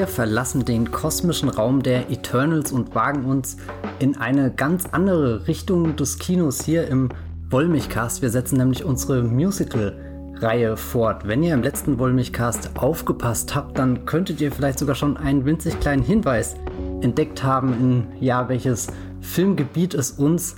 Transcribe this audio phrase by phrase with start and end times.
[0.00, 3.58] Wir verlassen den kosmischen Raum der Eternals und wagen uns
[3.98, 7.10] in eine ganz andere Richtung des Kinos hier im
[7.50, 8.22] Wollmilchcast.
[8.22, 11.28] Wir setzen nämlich unsere Musical-Reihe fort.
[11.28, 15.78] Wenn ihr im letzten Wollmilchcast aufgepasst habt, dann könntet ihr vielleicht sogar schon einen winzig
[15.80, 16.54] kleinen Hinweis
[17.02, 18.86] entdeckt haben, in ja, welches
[19.20, 20.56] Filmgebiet es uns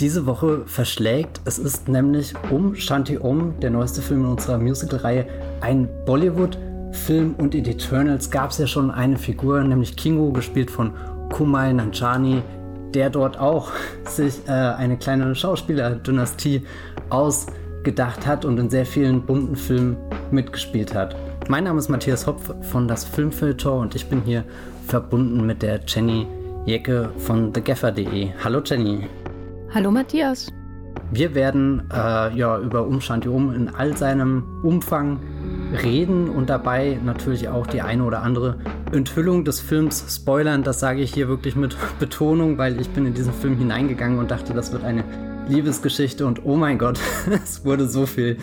[0.00, 1.40] diese Woche verschlägt.
[1.44, 5.26] Es ist nämlich um Shanti Om, der neueste Film in unserer Musical-Reihe,
[5.60, 6.69] ein Bollywood-Film
[7.38, 10.92] und in Eternals gab es ja schon eine Figur, nämlich Kingo, gespielt von
[11.32, 12.42] Kumail Nanjani,
[12.94, 13.70] der dort auch
[14.04, 16.62] sich äh, eine kleine Schauspieler-Dynastie
[17.08, 19.96] ausgedacht hat und in sehr vielen bunten Filmen
[20.30, 21.16] mitgespielt hat.
[21.48, 24.44] Mein Name ist Matthias Hopf von das Filmfilter und ich bin hier
[24.86, 26.26] verbunden mit der Jenny
[26.66, 28.28] Jecke von thegaffer.de.
[28.44, 29.08] Hallo Jenny.
[29.74, 30.48] Hallo Matthias.
[31.12, 35.18] Wir werden äh, ja über Umshantium in all seinem Umfang
[35.72, 38.56] reden und dabei natürlich auch die eine oder andere
[38.92, 40.62] Enthüllung des Films spoilern.
[40.62, 44.30] Das sage ich hier wirklich mit Betonung, weil ich bin in diesen Film hineingegangen und
[44.30, 45.04] dachte, das wird eine
[45.48, 46.98] Liebesgeschichte und oh mein Gott,
[47.44, 48.36] es wurde so viel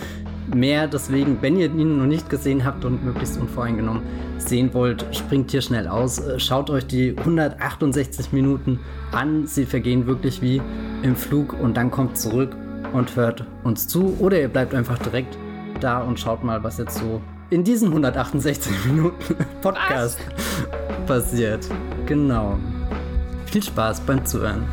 [0.54, 0.88] mehr.
[0.88, 4.04] Deswegen, wenn ihr ihn noch nicht gesehen habt und möglichst unvoreingenommen
[4.38, 6.22] sehen wollt, springt hier schnell aus.
[6.38, 8.80] Schaut euch die 168 Minuten
[9.12, 9.48] an.
[9.48, 10.62] Sie vergehen wirklich wie
[11.04, 12.56] im Flug und dann kommt zurück
[12.94, 14.16] und hört uns zu.
[14.20, 15.38] Oder ihr bleibt einfach direkt
[15.80, 21.06] da und schaut mal, was jetzt so in diesen 168 Minuten Podcast was?
[21.08, 21.68] passiert.
[22.06, 22.58] Genau.
[23.46, 24.66] Viel Spaß beim Zuhören.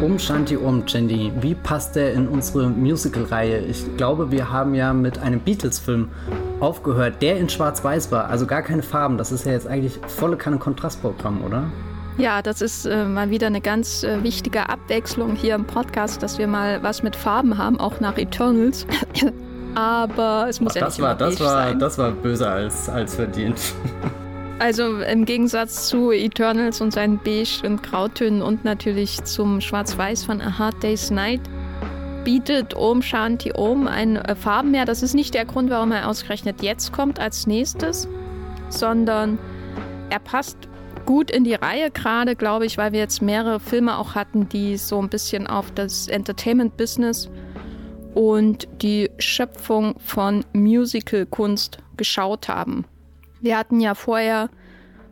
[0.00, 3.58] Um Shanti Um, Chandy, wie passt der in unsere Musical-Reihe?
[3.60, 6.08] Ich glaube, wir haben ja mit einem Beatles-Film
[6.60, 9.18] aufgehört, der in Schwarz-Weiß war, also gar keine Farben.
[9.18, 11.64] Das ist ja jetzt eigentlich volle Kanne Kontrastprogramm, oder?
[12.18, 16.38] Ja, das ist äh, mal wieder eine ganz äh, wichtige Abwechslung hier im Podcast, dass
[16.38, 18.86] wir mal was mit Farben haben, auch nach Eternals.
[19.76, 21.78] Aber es muss Ach, ja das nicht war, das war, sein.
[21.78, 23.58] Das war böser als, als verdient.
[24.60, 30.40] Also im Gegensatz zu Eternals und seinen Beige- und Grautönen und natürlich zum Schwarz-Weiß von
[30.40, 31.42] A Hard Day's Night
[32.28, 34.84] bietet Om Shanti Om ein äh, Farbenmeer.
[34.84, 38.06] Das ist nicht der Grund, warum er ausgerechnet jetzt kommt als nächstes,
[38.68, 39.38] sondern
[40.10, 40.58] er passt
[41.06, 44.76] gut in die Reihe, gerade glaube ich, weil wir jetzt mehrere Filme auch hatten, die
[44.76, 47.30] so ein bisschen auf das Entertainment-Business
[48.12, 52.84] und die Schöpfung von Musical-Kunst geschaut haben.
[53.40, 54.50] Wir hatten ja vorher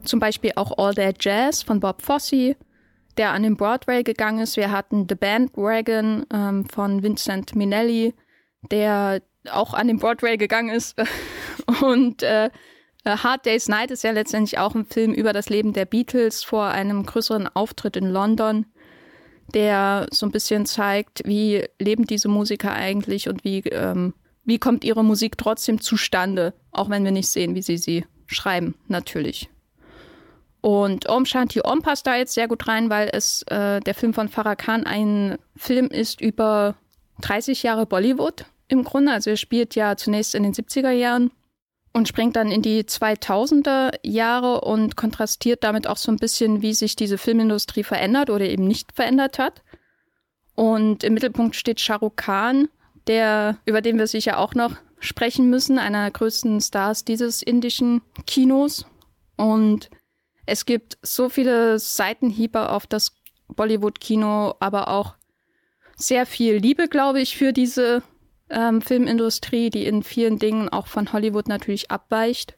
[0.05, 2.57] zum Beispiel auch All That Jazz von Bob Fosse,
[3.17, 4.57] der an den Broadway gegangen ist.
[4.57, 8.15] Wir hatten The Bandwagon ähm, von Vincent Minnelli,
[8.71, 10.97] der auch an den Broadway gegangen ist.
[11.83, 12.51] Und äh,
[13.05, 16.67] Hard Day's Night ist ja letztendlich auch ein Film über das Leben der Beatles vor
[16.67, 18.67] einem größeren Auftritt in London,
[19.55, 24.85] der so ein bisschen zeigt, wie leben diese Musiker eigentlich und wie, ähm, wie kommt
[24.85, 29.49] ihre Musik trotzdem zustande, auch wenn wir nicht sehen, wie sie sie schreiben, natürlich.
[30.67, 34.13] Und Om Shanti Om passt da jetzt sehr gut rein, weil es äh, der Film
[34.13, 36.75] von Farah Khan ein Film ist über
[37.21, 39.13] 30 Jahre Bollywood im Grunde.
[39.13, 41.31] Also er spielt ja zunächst in den 70er Jahren
[41.93, 46.75] und springt dann in die 2000er Jahre und kontrastiert damit auch so ein bisschen, wie
[46.75, 49.63] sich diese Filmindustrie verändert oder eben nicht verändert hat.
[50.57, 52.69] Und im Mittelpunkt steht Shah Rukh Khan,
[53.07, 58.03] der, über den wir sicher auch noch sprechen müssen, einer der größten Stars dieses indischen
[58.27, 58.85] Kinos.
[59.37, 59.91] Und
[60.47, 63.13] es gibt so viele Seitenhiebe auf das
[63.49, 65.15] Bollywood-Kino, aber auch
[65.97, 68.03] sehr viel Liebe, glaube ich, für diese
[68.51, 72.55] ähm, Filmindustrie, die in vielen Dingen auch von Hollywood natürlich abweicht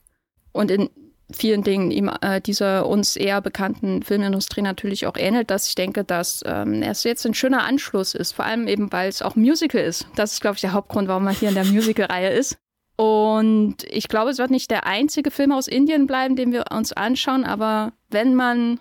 [0.53, 0.91] und in
[1.31, 6.05] vielen Dingen ihm, äh, dieser uns eher bekannten Filmindustrie natürlich auch ähnelt, dass ich denke,
[6.05, 9.83] dass ähm, es jetzt ein schöner Anschluss ist, vor allem eben, weil es auch Musical
[9.83, 10.07] ist.
[10.17, 12.59] Das ist, glaube ich, der Hauptgrund, warum man hier in der Musical-Reihe ist.
[13.01, 16.93] Und ich glaube, es wird nicht der einzige Film aus Indien bleiben, den wir uns
[16.93, 18.81] anschauen, aber wenn man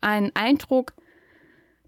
[0.00, 0.92] einen Eindruck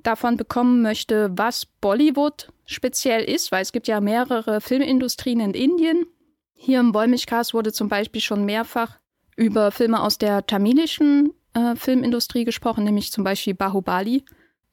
[0.02, 6.06] davon bekommen möchte, was Bollywood speziell ist, weil es gibt ja mehrere Filmindustrien in Indien.
[6.54, 8.98] Hier im Wollmilchcast wurde zum Beispiel schon mehrfach
[9.36, 14.24] über Filme aus der tamilischen äh, Filmindustrie gesprochen, nämlich zum Beispiel Bahubali.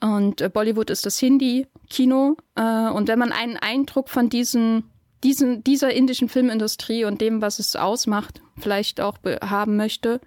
[0.01, 2.35] Und äh, Bollywood ist das Hindi-Kino.
[2.55, 4.91] Äh, und wenn man einen Eindruck von diesen,
[5.25, 10.21] diesen, dieser indischen Filmindustrie und dem, was es ausmacht, vielleicht auch haben möchte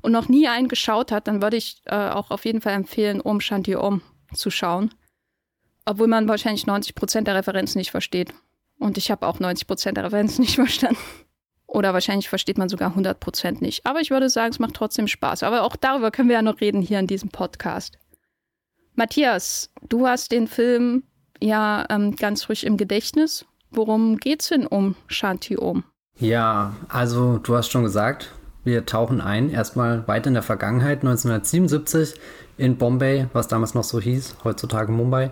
[0.00, 3.20] und noch nie einen geschaut hat, dann würde ich äh, auch auf jeden Fall empfehlen,
[3.22, 4.00] Om Shanti Om
[4.32, 4.94] zu schauen.
[5.84, 8.32] Obwohl man wahrscheinlich 90 Prozent der Referenzen nicht versteht.
[8.78, 10.98] Und ich habe auch 90 Prozent der Referenzen nicht verstanden.
[11.66, 13.84] Oder wahrscheinlich versteht man sogar 100 Prozent nicht.
[13.84, 15.42] Aber ich würde sagen, es macht trotzdem Spaß.
[15.42, 17.98] Aber auch darüber können wir ja noch reden hier in diesem Podcast.
[18.94, 21.02] Matthias, du hast den Film
[21.40, 23.44] ja ähm, ganz frisch im Gedächtnis.
[23.70, 25.84] Worum geht's denn um Shanti Om?
[26.18, 28.32] Ja, also du hast schon gesagt,
[28.64, 32.20] wir tauchen ein, erstmal weit in der Vergangenheit, 1977
[32.56, 35.30] in Bombay, was damals noch so hieß, heutzutage Mumbai.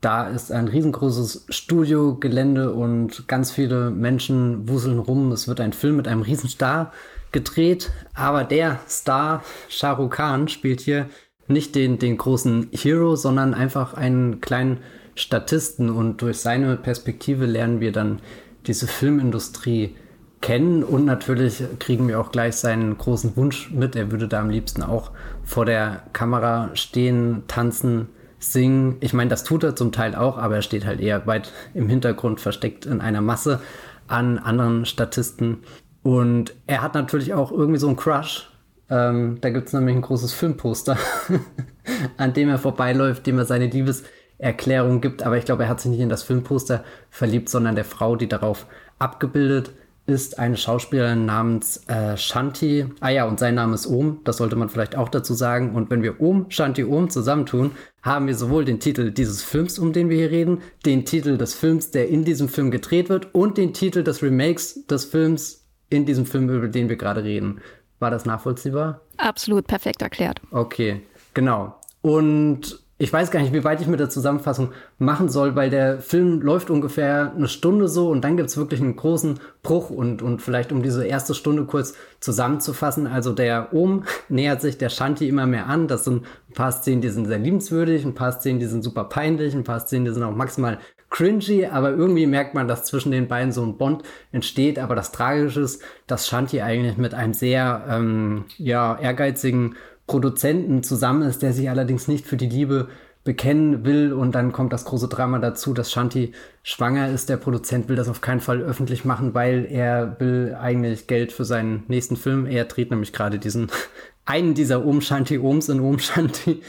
[0.00, 5.32] Da ist ein riesengroßes Studiogelände und ganz viele Menschen wuseln rum.
[5.32, 6.92] Es wird ein Film mit einem Riesenstar
[7.32, 11.08] gedreht, aber der Star, Shah Rukh Khan, spielt hier
[11.48, 14.78] nicht den, den großen Hero, sondern einfach einen kleinen
[15.16, 18.20] Statisten und durch seine Perspektive lernen wir dann
[18.66, 19.96] diese Filmindustrie
[20.40, 23.96] kennen und natürlich kriegen wir auch gleich seinen großen Wunsch mit.
[23.96, 25.10] Er würde da am liebsten auch
[25.42, 28.08] vor der Kamera stehen, tanzen,
[28.38, 28.96] singen.
[29.00, 31.88] Ich meine, das tut er zum Teil auch, aber er steht halt eher weit im
[31.88, 33.60] Hintergrund versteckt in einer Masse
[34.06, 35.64] an anderen Statisten.
[36.02, 38.48] Und er hat natürlich auch irgendwie so einen Crush.
[38.88, 40.96] Ähm, da gibt es nämlich ein großes Filmposter,
[42.18, 44.04] an dem er vorbeiläuft, dem er seine Liebes
[44.38, 47.84] Erklärung gibt, aber ich glaube, er hat sich nicht in das Filmposter verliebt, sondern der
[47.84, 48.66] Frau, die darauf
[48.98, 49.72] abgebildet
[50.06, 52.86] ist, eine Schauspielerin namens äh, Shanti.
[53.00, 55.74] Ah ja, und sein Name ist Om, das sollte man vielleicht auch dazu sagen.
[55.74, 57.72] Und wenn wir Om, Shanti, Om zusammentun,
[58.02, 61.54] haben wir sowohl den Titel dieses Films, um den wir hier reden, den Titel des
[61.54, 66.06] Films, der in diesem Film gedreht wird, und den Titel des Remakes des Films in
[66.06, 67.60] diesem Film, über den wir gerade reden.
[67.98, 69.00] War das nachvollziehbar?
[69.16, 70.40] Absolut perfekt erklärt.
[70.50, 71.00] Okay,
[71.34, 71.74] genau.
[72.02, 76.00] Und ich weiß gar nicht, wie weit ich mit der Zusammenfassung machen soll, weil der
[76.00, 80.22] Film läuft ungefähr eine Stunde so und dann gibt es wirklich einen großen Bruch und,
[80.22, 83.06] und vielleicht um diese erste Stunde kurz zusammenzufassen.
[83.06, 85.88] Also der Ohm nähert sich der Shanti immer mehr an.
[85.88, 89.04] Das sind ein paar Szenen, die sind sehr liebenswürdig, ein paar Szenen, die sind super
[89.04, 90.78] peinlich, ein paar Szenen, die sind auch maximal
[91.10, 94.78] cringy, aber irgendwie merkt man, dass zwischen den beiden so ein Bond entsteht.
[94.78, 99.76] Aber das Tragische ist, dass Shanti eigentlich mit einem sehr ähm, ja, ehrgeizigen
[100.06, 102.88] Produzenten zusammen ist, der sich allerdings nicht für die Liebe
[103.26, 106.32] bekennen will und dann kommt das große Drama dazu, dass Shanti
[106.62, 107.28] schwanger ist.
[107.28, 111.44] Der Produzent will das auf keinen Fall öffentlich machen, weil er will eigentlich Geld für
[111.44, 112.46] seinen nächsten Film.
[112.46, 113.66] Er dreht nämlich gerade diesen
[114.24, 116.62] einen dieser Om Shanti Oms in Om Shanti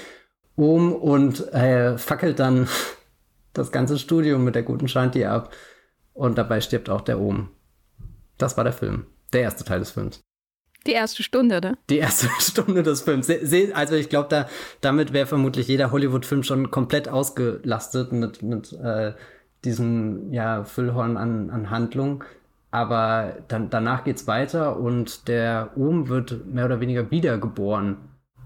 [0.56, 2.68] Om und äh, fackelt dann
[3.54, 5.54] das ganze Studio mit der guten Shanti ab
[6.14, 7.50] und dabei stirbt auch der Om.
[8.40, 10.27] Das war der Film, der erste Teil des Films.
[10.86, 11.78] Die erste Stunde, ne?
[11.90, 13.30] Die erste Stunde des Films.
[13.74, 14.48] Also ich glaube, da,
[14.82, 19.14] damit wäre vermutlich jeder Hollywood-Film schon komplett ausgelastet mit, mit äh,
[19.66, 22.24] diesem ja, Füllhorn an, an Handlung.
[22.72, 27.98] Aber dann, danach geht's weiter und der Ohm wird mehr oder weniger wiedergeboren.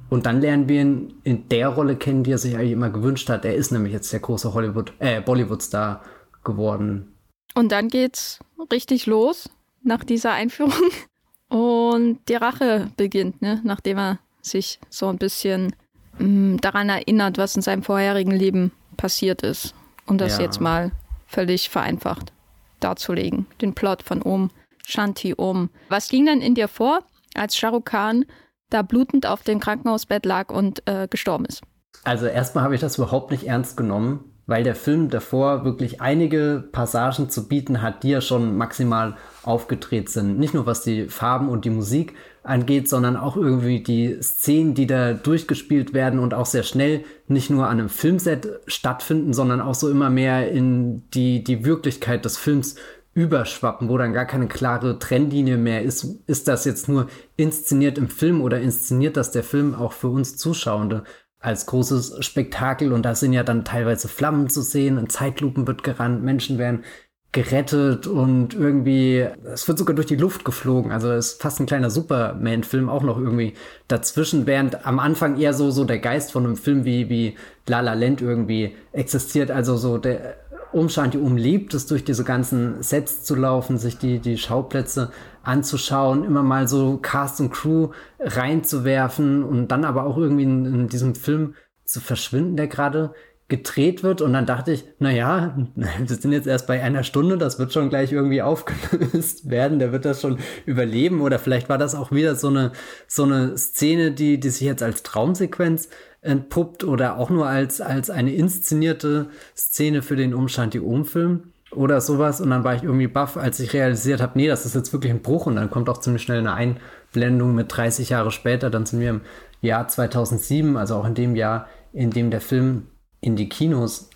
[0.09, 3.29] Und dann lernen wir ihn in der Rolle kennen, die er sich eigentlich immer gewünscht
[3.29, 3.45] hat.
[3.45, 6.01] Er ist nämlich jetzt der große Hollywood, äh, Bollywood-Star
[6.43, 7.13] geworden.
[7.55, 8.39] Und dann geht's
[8.71, 9.49] richtig los
[9.83, 10.73] nach dieser Einführung.
[11.51, 13.59] Und die Rache beginnt, ne?
[13.65, 15.75] nachdem er sich so ein bisschen
[16.17, 19.75] mh, mm, daran erinnert, was in seinem vorherigen Leben passiert ist.
[20.05, 20.45] Um das ja.
[20.45, 20.91] jetzt mal
[21.27, 22.31] völlig vereinfacht
[22.79, 23.47] darzulegen.
[23.59, 24.49] Den Plot von Om
[24.85, 25.69] Shanti Om.
[25.89, 27.01] Was ging dann in dir vor,
[27.35, 28.25] als Shahrukh Khan
[28.69, 31.61] da blutend auf dem Krankenhausbett lag und äh, gestorben ist?
[32.05, 36.63] Also erstmal habe ich das überhaupt nicht ernst genommen, weil der Film davor wirklich einige
[36.71, 40.39] Passagen zu bieten hat, die ja schon maximal aufgedreht sind.
[40.39, 44.87] Nicht nur was die Farben und die Musik angeht, sondern auch irgendwie die Szenen, die
[44.87, 49.75] da durchgespielt werden und auch sehr schnell nicht nur an einem Filmset stattfinden, sondern auch
[49.75, 52.75] so immer mehr in die, die Wirklichkeit des Films
[53.13, 56.03] überschwappen, wo dann gar keine klare Trennlinie mehr ist.
[56.27, 60.37] Ist das jetzt nur inszeniert im Film oder inszeniert das der Film auch für uns
[60.37, 61.03] Zuschauende?
[61.41, 65.83] Als großes Spektakel und da sind ja dann teilweise Flammen zu sehen, in Zeitlupen wird
[65.83, 66.83] gerannt, Menschen werden
[67.31, 70.91] gerettet und irgendwie, es wird sogar durch die Luft geflogen.
[70.91, 73.53] Also es ist fast ein kleiner Superman-Film auch noch irgendwie
[73.87, 77.35] dazwischen, während am Anfang eher so, so der Geist von einem Film wie, wie
[77.67, 79.49] La La Land irgendwie existiert.
[79.49, 80.35] Also so der
[80.73, 85.11] Umstand, die umlebt es, durch diese ganzen Sets zu laufen, sich die, die Schauplätze
[85.43, 90.87] anzuschauen, immer mal so Cast und Crew reinzuwerfen und dann aber auch irgendwie in, in
[90.87, 93.13] diesem Film zu verschwinden, der gerade
[93.51, 94.21] gedreht wird.
[94.21, 97.89] Und dann dachte ich, naja, wir sind jetzt erst bei einer Stunde, das wird schon
[97.89, 101.21] gleich irgendwie aufgelöst werden, der wird das schon überleben.
[101.21, 102.71] Oder vielleicht war das auch wieder so eine,
[103.05, 105.89] so eine Szene, die, die sich jetzt als Traumsequenz
[106.21, 111.99] entpuppt oder auch nur als, als eine inszenierte Szene für den Umstand, die Umfilm oder
[111.99, 112.41] sowas.
[112.41, 115.11] Und dann war ich irgendwie baff, als ich realisiert habe, nee, das ist jetzt wirklich
[115.11, 115.45] ein Bruch.
[115.45, 118.69] Und dann kommt auch ziemlich schnell eine Einblendung mit 30 Jahre später.
[118.69, 119.21] Dann sind wir im
[119.61, 122.87] Jahr 2007, also auch in dem Jahr, in dem der Film
[123.21, 124.09] in die Kinos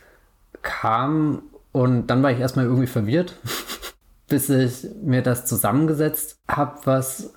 [0.61, 1.43] kam.
[1.71, 3.37] Und dann war ich erstmal irgendwie verwirrt,
[4.27, 7.33] bis ich mir das zusammengesetzt habe, was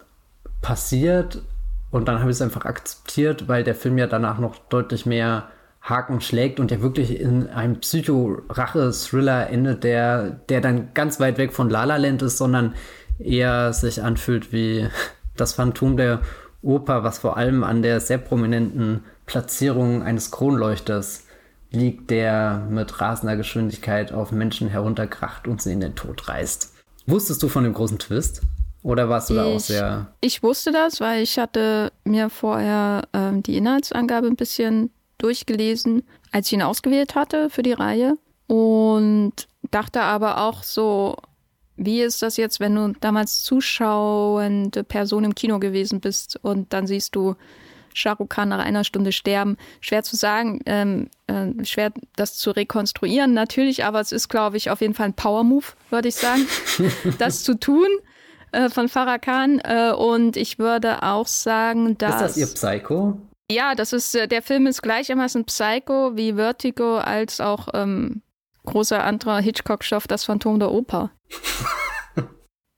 [0.63, 1.43] passiert.
[1.91, 5.49] Und dann habe ich es einfach akzeptiert, weil der Film ja danach noch deutlich mehr
[5.81, 11.53] Haken schlägt und der wirklich in einem Psycho-Rache-Thriller endet, der, der dann ganz weit weg
[11.53, 12.75] von La La Land ist, sondern
[13.19, 14.89] eher sich anfühlt wie
[15.37, 16.21] das Phantom der
[16.63, 21.25] Oper, was vor allem an der sehr prominenten Platzierung eines Kronleuchters
[21.71, 26.75] liegt, der mit rasender Geschwindigkeit auf Menschen herunterkracht und sie in den Tod reißt.
[27.07, 28.43] Wusstest du von dem großen Twist?
[28.83, 30.07] Oder warst du ich, da auch sehr.
[30.21, 36.47] Ich wusste das, weil ich hatte mir vorher ähm, die Inhaltsangabe ein bisschen durchgelesen, als
[36.47, 38.17] ich ihn ausgewählt hatte für die Reihe.
[38.47, 39.33] Und
[39.71, 41.17] dachte aber auch so,
[41.77, 46.87] wie ist das jetzt, wenn du damals zuschauende Person im Kino gewesen bist und dann
[46.87, 47.37] siehst du
[47.95, 49.57] Shah Rukh Khan nach einer Stunde sterben?
[49.81, 54.71] Schwer zu sagen, ähm, äh, schwer das zu rekonstruieren natürlich, aber es ist, glaube ich,
[54.71, 56.47] auf jeden Fall ein Power-Move, würde ich sagen,
[57.19, 57.89] das zu tun
[58.53, 59.61] äh, von Farah Khan.
[59.61, 62.15] Äh, und ich würde auch sagen, dass.
[62.15, 63.19] Ist das ihr Psycho?
[63.51, 68.23] Ja, das ist, äh, der Film ist gleichermaßen Psycho wie Vertigo als auch ähm,
[68.67, 71.11] großer anderer Hitchcock-Stoff, das Phantom der Oper.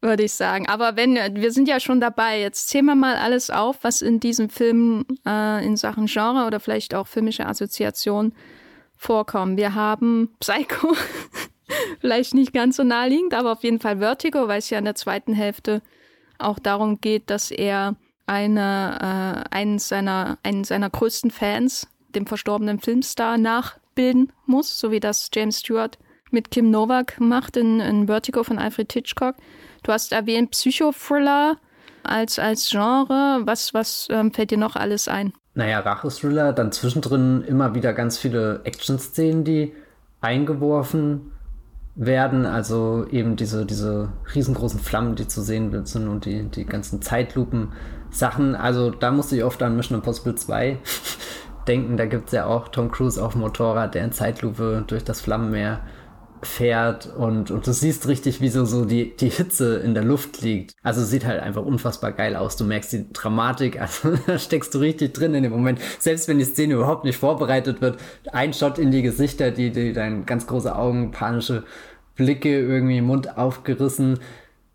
[0.02, 0.66] Würde ich sagen.
[0.66, 4.18] Aber wenn, wir sind ja schon dabei, jetzt zählen wir mal alles auf, was in
[4.18, 8.32] diesem Film äh, in Sachen Genre oder vielleicht auch filmische Assoziation
[8.96, 9.58] vorkommen.
[9.58, 10.94] Wir haben Psycho,
[12.00, 14.94] vielleicht nicht ganz so naheliegend, aber auf jeden Fall Vertigo, weil es ja in der
[14.94, 15.82] zweiten Hälfte
[16.38, 22.80] auch darum geht, dass er eine, äh, einen, seiner, einen seiner größten Fans, dem verstorbenen
[22.80, 25.98] Filmstar, nachbilden muss, so wie das James Stewart
[26.30, 29.36] mit Kim Novak macht in, in Vertigo von Alfred Hitchcock.
[29.82, 31.56] Du hast erwähnt Psychothriller
[32.02, 33.42] als, als Genre.
[33.44, 35.32] Was, was ähm, fällt dir noch alles ein?
[35.54, 39.72] Naja, Rachethriller, dann zwischendrin immer wieder ganz viele Action-Szenen, die
[40.20, 41.32] eingeworfen
[41.96, 42.46] werden.
[42.46, 48.54] Also eben diese, diese riesengroßen Flammen, die zu sehen sind und die, die ganzen Zeitlupen-Sachen.
[48.54, 50.78] Also da musste ich oft an Mission Impossible 2
[51.66, 51.96] denken.
[51.96, 55.20] Da gibt es ja auch Tom Cruise auf dem Motorrad, der in Zeitlupe durch das
[55.20, 55.80] Flammenmeer
[56.42, 60.40] fährt und, und du siehst richtig, wie so, so die, die Hitze in der Luft
[60.40, 60.74] liegt.
[60.82, 62.56] Also sieht halt einfach unfassbar geil aus.
[62.56, 65.80] Du merkst die Dramatik, also da steckst du richtig drin in dem Moment.
[65.98, 67.98] Selbst wenn die Szene überhaupt nicht vorbereitet wird,
[68.32, 71.64] ein Shot in die Gesichter, die, die dein ganz große Augen, panische
[72.16, 74.18] Blicke, irgendwie Mund aufgerissen.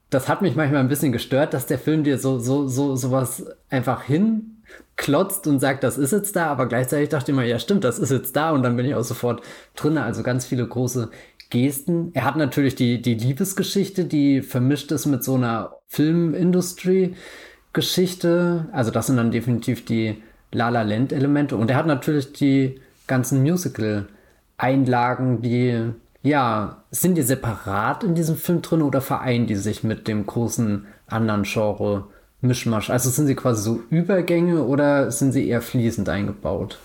[0.09, 3.45] Das hat mich manchmal ein bisschen gestört, dass der Film dir so, so, so, sowas
[3.69, 7.83] einfach hinklotzt und sagt, das ist jetzt da, aber gleichzeitig dachte ich mir, ja stimmt,
[7.83, 9.41] das ist jetzt da und dann bin ich auch sofort
[9.75, 9.97] drin.
[9.97, 11.09] Also ganz viele große
[11.49, 12.11] Gesten.
[12.13, 18.67] Er hat natürlich die, die Liebesgeschichte, die vermischt ist mit so einer Filmindustrie-Geschichte.
[18.71, 20.21] Also das sind dann definitiv die
[20.51, 21.57] La La Land-Elemente.
[21.57, 25.91] Und er hat natürlich die ganzen Musical-Einlagen, die,
[26.23, 30.85] ja, sind die separat in diesem Film drin oder vereinen die sich mit dem großen
[31.07, 32.07] anderen Genre
[32.41, 32.89] Mischmasch?
[32.89, 36.79] Also sind sie quasi so Übergänge oder sind sie eher fließend eingebaut?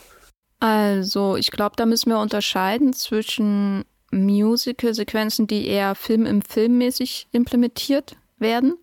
[0.61, 7.29] Also, ich glaube, da müssen wir unterscheiden zwischen Musical-Sequenzen, die eher Film im Film mäßig
[7.33, 8.75] implementiert werden,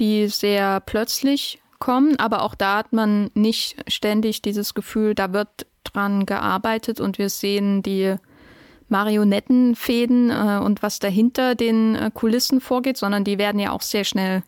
[0.00, 5.66] die sehr plötzlich kommen, aber auch da hat man nicht ständig dieses Gefühl, da wird
[5.84, 8.16] dran gearbeitet und wir sehen die
[8.88, 14.04] Marionettenfäden äh, und was dahinter den äh, Kulissen vorgeht, sondern die werden ja auch sehr
[14.04, 14.44] schnell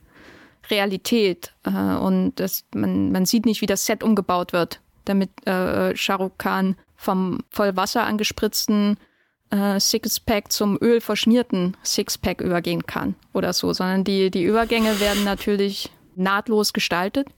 [0.71, 1.55] Realität.
[1.65, 6.37] Äh, und das, man, man sieht nicht, wie das Set umgebaut wird, damit äh, Shahrukh
[6.39, 8.99] Khan vom voll Wasser angespritzten
[9.55, 15.91] äh, Sixpack zum ölverschmierten Sixpack übergehen kann oder so, sondern die, die Übergänge werden natürlich
[16.17, 17.29] nahtlos gestaltet.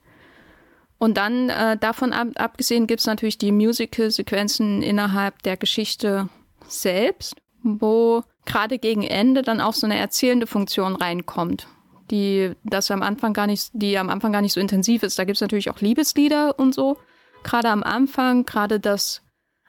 [0.98, 6.30] Und dann äh, davon ab, abgesehen gibt es natürlich die Musical-Sequenzen innerhalb der Geschichte
[6.68, 11.66] selbst, wo gerade gegen Ende dann auch so eine erzählende Funktion reinkommt,
[12.10, 15.18] die das am Anfang gar nicht, die am Anfang gar nicht so intensiv ist.
[15.18, 16.96] Da gibt es natürlich auch Liebeslieder und so.
[17.42, 19.22] Gerade am Anfang, gerade das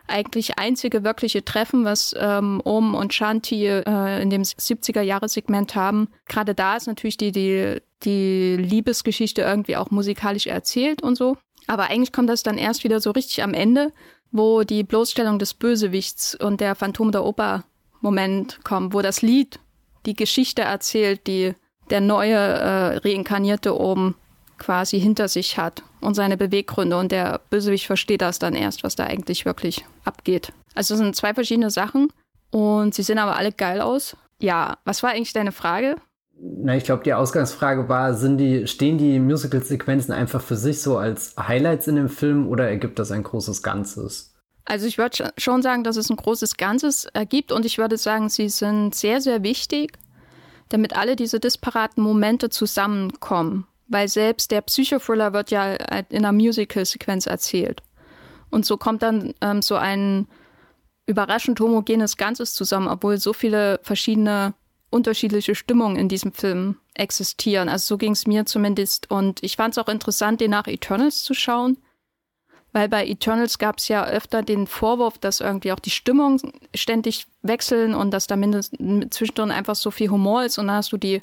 [0.08, 6.10] eigentlich einzige wirkliche Treffen, was ähm, Om und Shanti äh, in dem 70er-Jahres-Segment haben.
[6.28, 11.38] Gerade da ist natürlich die, die, die Liebesgeschichte irgendwie auch musikalisch erzählt und so.
[11.68, 13.92] Aber eigentlich kommt das dann erst wieder so richtig am Ende,
[14.32, 17.64] wo die Bloßstellung des Bösewichts und der Phantom der Oper
[18.02, 19.60] Moment kommt, wo das Lied
[20.06, 21.54] die Geschichte erzählt, die
[21.90, 24.16] der neue äh, reinkarnierte Om
[24.58, 26.98] quasi hinter sich hat und seine Beweggründe.
[26.98, 30.54] Und der Bösewicht versteht das dann erst, was da eigentlich wirklich abgeht.
[30.75, 32.12] Also es sind zwei verschiedene Sachen
[32.51, 34.16] und sie sehen aber alle geil aus.
[34.39, 35.96] Ja, was war eigentlich deine Frage?
[36.39, 40.98] Na, ich glaube, die Ausgangsfrage war, sind die, stehen die Musical-Sequenzen einfach für sich so
[40.98, 44.36] als Highlights in dem Film oder ergibt das ein großes Ganzes?
[44.63, 48.30] Also ich würde schon sagen, dass es ein großes Ganzes ergibt und ich würde sagen,
[48.30, 49.98] sie sind sehr, sehr wichtig,
[50.70, 57.25] damit alle diese disparaten Momente zusammenkommen weil selbst der Psychothriller wird ja in einer Musical-Sequenz
[57.25, 57.82] erzählt.
[58.50, 60.27] Und so kommt dann ähm, so ein
[61.06, 64.53] überraschend homogenes Ganzes zusammen, obwohl so viele verschiedene
[64.89, 67.70] unterschiedliche Stimmungen in diesem Film existieren.
[67.70, 69.12] Also so ging es mir zumindest.
[69.12, 71.77] Und ich fand es auch interessant, den nach Eternals zu schauen,
[72.74, 76.39] weil bei Eternals gab es ja öfter den Vorwurf, dass irgendwie auch die Stimmung
[76.75, 80.91] ständig wechseln und dass da mindestens zwischendrin einfach so viel Humor ist und dann hast
[80.91, 81.22] du die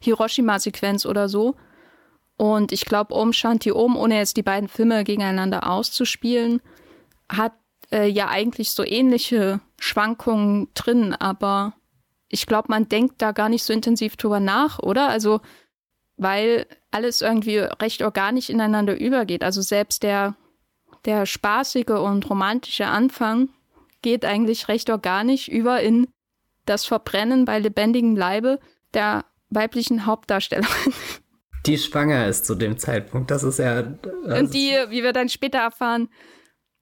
[0.00, 1.56] Hiroshima-Sequenz oder so.
[2.38, 6.62] Und ich glaube, Om Shanti Om, ohne jetzt die beiden Filme gegeneinander auszuspielen,
[7.28, 7.52] hat
[7.90, 11.74] äh, ja eigentlich so ähnliche Schwankungen drin, aber
[12.28, 15.08] ich glaube, man denkt da gar nicht so intensiv drüber nach, oder?
[15.08, 15.40] Also,
[16.16, 19.42] weil alles irgendwie recht organisch ineinander übergeht.
[19.42, 20.34] Also selbst der,
[21.04, 23.48] der spaßige und romantische Anfang
[24.00, 26.06] geht eigentlich recht organisch über in
[26.66, 28.60] das Verbrennen bei lebendigem Leibe
[28.94, 30.92] der weiblichen Hauptdarstellerin.
[31.68, 33.30] Die schwanger ist zu dem Zeitpunkt.
[33.30, 33.82] Das ist ja.
[33.82, 36.08] Das und die, wie wir dann später erfahren,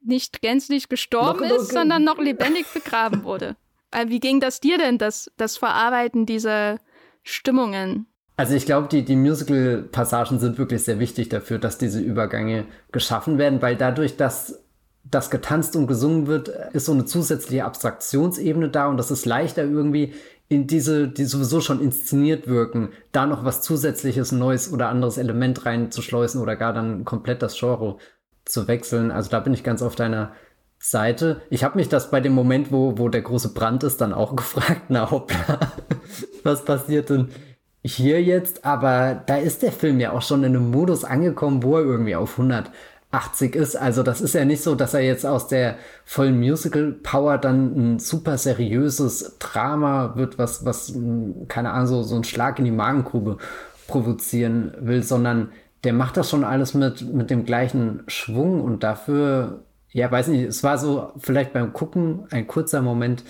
[0.01, 3.57] nicht gänzlich gestorben ist, sondern noch lebendig begraben wurde.
[3.91, 6.79] Äh, wie ging das dir denn, das, das Verarbeiten dieser
[7.23, 8.07] Stimmungen?
[8.37, 13.39] Also ich glaube, die, die Musical-Passagen sind wirklich sehr wichtig dafür, dass diese Übergänge geschaffen
[13.39, 14.63] werden, weil dadurch, dass
[15.05, 19.63] das getanzt und gesungen wird, ist so eine zusätzliche Abstraktionsebene da und das ist leichter
[19.63, 20.15] irgendwie
[20.49, 25.67] in diese, die sowieso schon inszeniert wirken, da noch was zusätzliches, neues oder anderes Element
[25.67, 27.99] reinzuschleusen oder gar dann komplett das Genre
[28.45, 29.11] zu wechseln.
[29.11, 30.33] Also da bin ich ganz auf deiner
[30.79, 31.43] Seite.
[31.51, 34.37] Ich habe mich das bei dem Moment, wo, wo der große Brand ist, dann auch
[34.37, 35.59] gefragt, na hoppla,
[36.45, 37.29] was passiert denn
[37.85, 38.65] hier jetzt?
[38.65, 42.17] Aber da ist der Film ja auch schon in einem Modus angekommen, wo er irgendwie
[42.17, 42.39] auf
[43.17, 43.77] 180 ist.
[43.77, 47.99] Also das ist ja nicht so, dass er jetzt aus der vollen Musical-Power dann ein
[47.99, 50.95] super seriöses Drama wird, was, was,
[51.49, 53.39] keine Ahnung, so, so ein Schlag in die Magengrube
[53.87, 55.51] provozieren will, sondern
[55.85, 59.63] der macht das schon alles mit, mit dem gleichen Schwung und dafür
[59.97, 63.25] ja, weiß nicht, es war so vielleicht beim Gucken ein kurzer Moment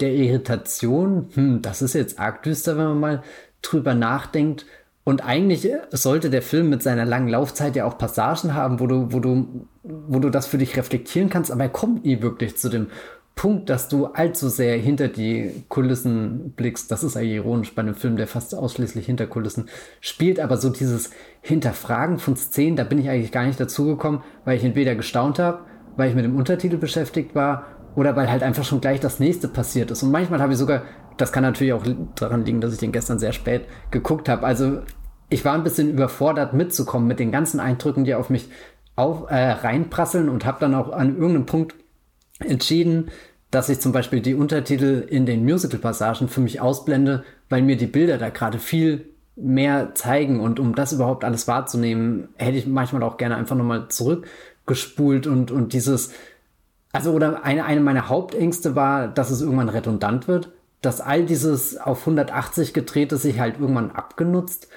[0.00, 1.28] der Irritation.
[1.34, 3.22] Hm, das ist jetzt arg düster, wenn man mal
[3.62, 4.66] drüber nachdenkt.
[5.08, 9.10] Und eigentlich sollte der Film mit seiner langen Laufzeit ja auch Passagen haben, wo du,
[9.10, 12.68] wo du, wo du das für dich reflektieren kannst, aber er kommt nie wirklich zu
[12.68, 12.88] dem
[13.34, 16.90] Punkt, dass du allzu sehr hinter die Kulissen blickst.
[16.90, 19.70] Das ist eigentlich ironisch bei einem Film, der fast ausschließlich hinter Kulissen
[20.02, 21.08] spielt, aber so dieses
[21.40, 25.38] Hinterfragen von Szenen, da bin ich eigentlich gar nicht dazu gekommen, weil ich entweder gestaunt
[25.38, 25.60] habe
[25.98, 27.66] weil ich mit dem Untertitel beschäftigt war
[27.96, 30.04] oder weil halt einfach schon gleich das nächste passiert ist.
[30.04, 30.82] Und manchmal habe ich sogar,
[31.16, 31.82] das kann natürlich auch
[32.14, 34.46] daran liegen, dass ich den gestern sehr spät geguckt habe.
[34.46, 34.82] Also
[35.30, 38.48] ich war ein bisschen überfordert mitzukommen mit den ganzen Eindrücken, die auf mich
[38.96, 41.74] auf, äh, reinprasseln und habe dann auch an irgendeinem Punkt
[42.40, 43.10] entschieden,
[43.50, 47.86] dass ich zum Beispiel die Untertitel in den Musical-Passagen für mich ausblende, weil mir die
[47.86, 50.40] Bilder da gerade viel mehr zeigen.
[50.40, 54.26] Und um das überhaupt alles wahrzunehmen, hätte ich manchmal auch gerne einfach nochmal zurück
[54.66, 56.12] gespult und, und dieses,
[56.92, 60.50] also oder eine, eine meiner Hauptängste war, dass es irgendwann redundant wird,
[60.82, 64.68] dass all dieses auf 180 gedrehte sich halt irgendwann abgenutzt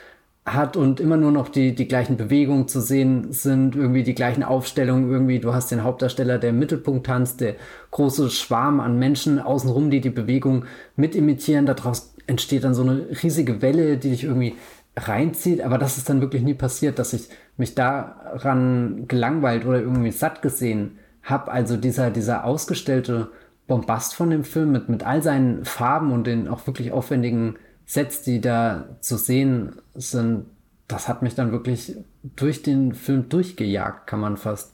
[0.54, 4.44] hat und immer nur noch die, die gleichen Bewegungen zu sehen sind, irgendwie die gleichen
[4.44, 7.56] Aufstellungen, irgendwie du hast den Hauptdarsteller, der im Mittelpunkt tanzt, der
[7.92, 13.08] große Schwarm an Menschen außenrum, die die Bewegung mit imitieren, daraus entsteht dann so eine
[13.24, 14.56] riesige Welle, die dich irgendwie
[14.98, 20.12] reinzieht, aber das ist dann wirklich nie passiert, dass ich mich daran gelangweilt oder irgendwie
[20.12, 21.52] satt gesehen habe.
[21.52, 23.30] Also dieser, dieser ausgestellte
[23.68, 27.56] Bombast von dem Film mit, mit all seinen Farben und den auch wirklich aufwendigen
[27.91, 30.45] Sets, die da zu sehen sind,
[30.88, 34.73] das hat mich dann wirklich durch den Film durchgejagt, kann man fast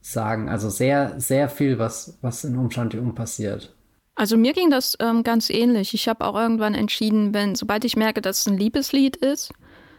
[0.00, 0.48] sagen.
[0.48, 3.74] Also sehr, sehr viel, was, was in Umshanti um passiert.
[4.14, 5.92] Also mir ging das ähm, ganz ähnlich.
[5.92, 9.52] Ich habe auch irgendwann entschieden, wenn, sobald ich merke, dass es ein Liebeslied ist,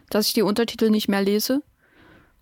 [0.10, 1.64] dass ich die Untertitel nicht mehr lese,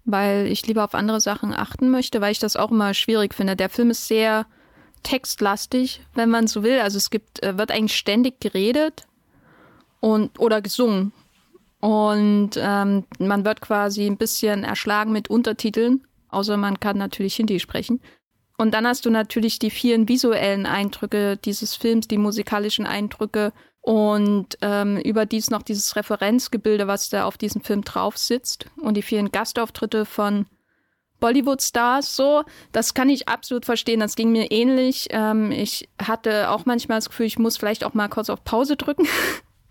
[0.03, 3.55] weil ich lieber auf andere Sachen achten möchte, weil ich das auch immer schwierig finde.
[3.55, 4.45] Der Film ist sehr
[5.01, 6.79] textlastig, wenn man so will.
[6.79, 9.07] Also es gibt, äh, wird eigentlich ständig geredet
[10.05, 11.13] und oder gesungen.
[11.79, 17.59] Und ähm, man wird quasi ein bisschen erschlagen mit Untertiteln, außer man kann natürlich Hindi
[17.59, 18.01] sprechen.
[18.55, 24.59] Und dann hast du natürlich die vielen visuellen Eindrücke dieses Films, die musikalischen Eindrücke und
[24.61, 29.31] ähm, überdies noch dieses Referenzgebilde, was da auf diesem Film drauf sitzt und die vielen
[29.31, 30.45] Gastauftritte von
[31.19, 32.43] Bollywood-Stars so.
[32.71, 34.01] Das kann ich absolut verstehen.
[34.01, 35.07] Das ging mir ähnlich.
[35.09, 38.75] Ähm, ich hatte auch manchmal das Gefühl, ich muss vielleicht auch mal kurz auf Pause
[38.75, 39.07] drücken.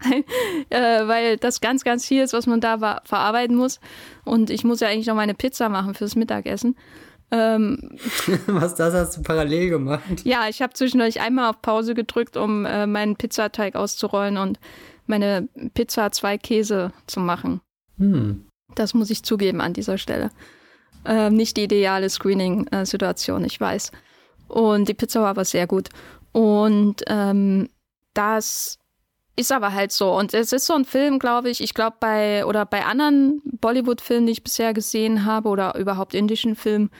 [0.70, 3.80] äh, weil das ganz, ganz viel ist, was man da verarbeiten muss.
[4.24, 6.76] Und ich muss ja eigentlich noch meine Pizza machen fürs Mittagessen.
[7.30, 7.78] Ähm,
[8.46, 10.02] Was das hast du parallel gemacht?
[10.24, 14.60] Ja, ich habe zwischendurch einmal auf Pause gedrückt, um äh, meinen Pizzateig auszurollen und
[15.06, 17.60] meine Pizza zwei Käse zu machen.
[17.98, 18.46] Hm.
[18.74, 20.30] Das muss ich zugeben an dieser Stelle.
[21.04, 23.90] Äh, nicht die ideale Screening-Situation, ich weiß.
[24.48, 25.88] Und die Pizza war aber sehr gut.
[26.32, 27.68] Und ähm,
[28.14, 28.78] das
[29.36, 30.12] ist aber halt so.
[30.16, 34.26] Und es ist so ein Film, glaube ich, ich glaube bei, oder bei anderen Bollywood-Filmen,
[34.26, 36.90] die ich bisher gesehen habe, oder überhaupt indischen Filmen,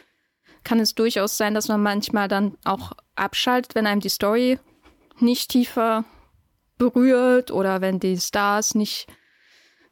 [0.64, 4.58] kann es durchaus sein, dass man manchmal dann auch abschaltet, wenn einem die Story
[5.20, 6.04] nicht tiefer
[6.78, 9.06] berührt oder wenn die Stars nicht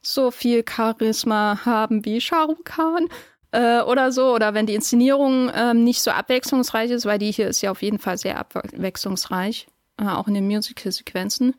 [0.00, 3.08] so viel Charisma haben wie Shah Rukh Khan
[3.52, 7.46] äh, oder so, oder wenn die Inszenierung ähm, nicht so abwechslungsreich ist, weil die hier
[7.46, 11.54] ist ja auf jeden Fall sehr abwechslungsreich, äh, auch in den Musical-Sequenzen.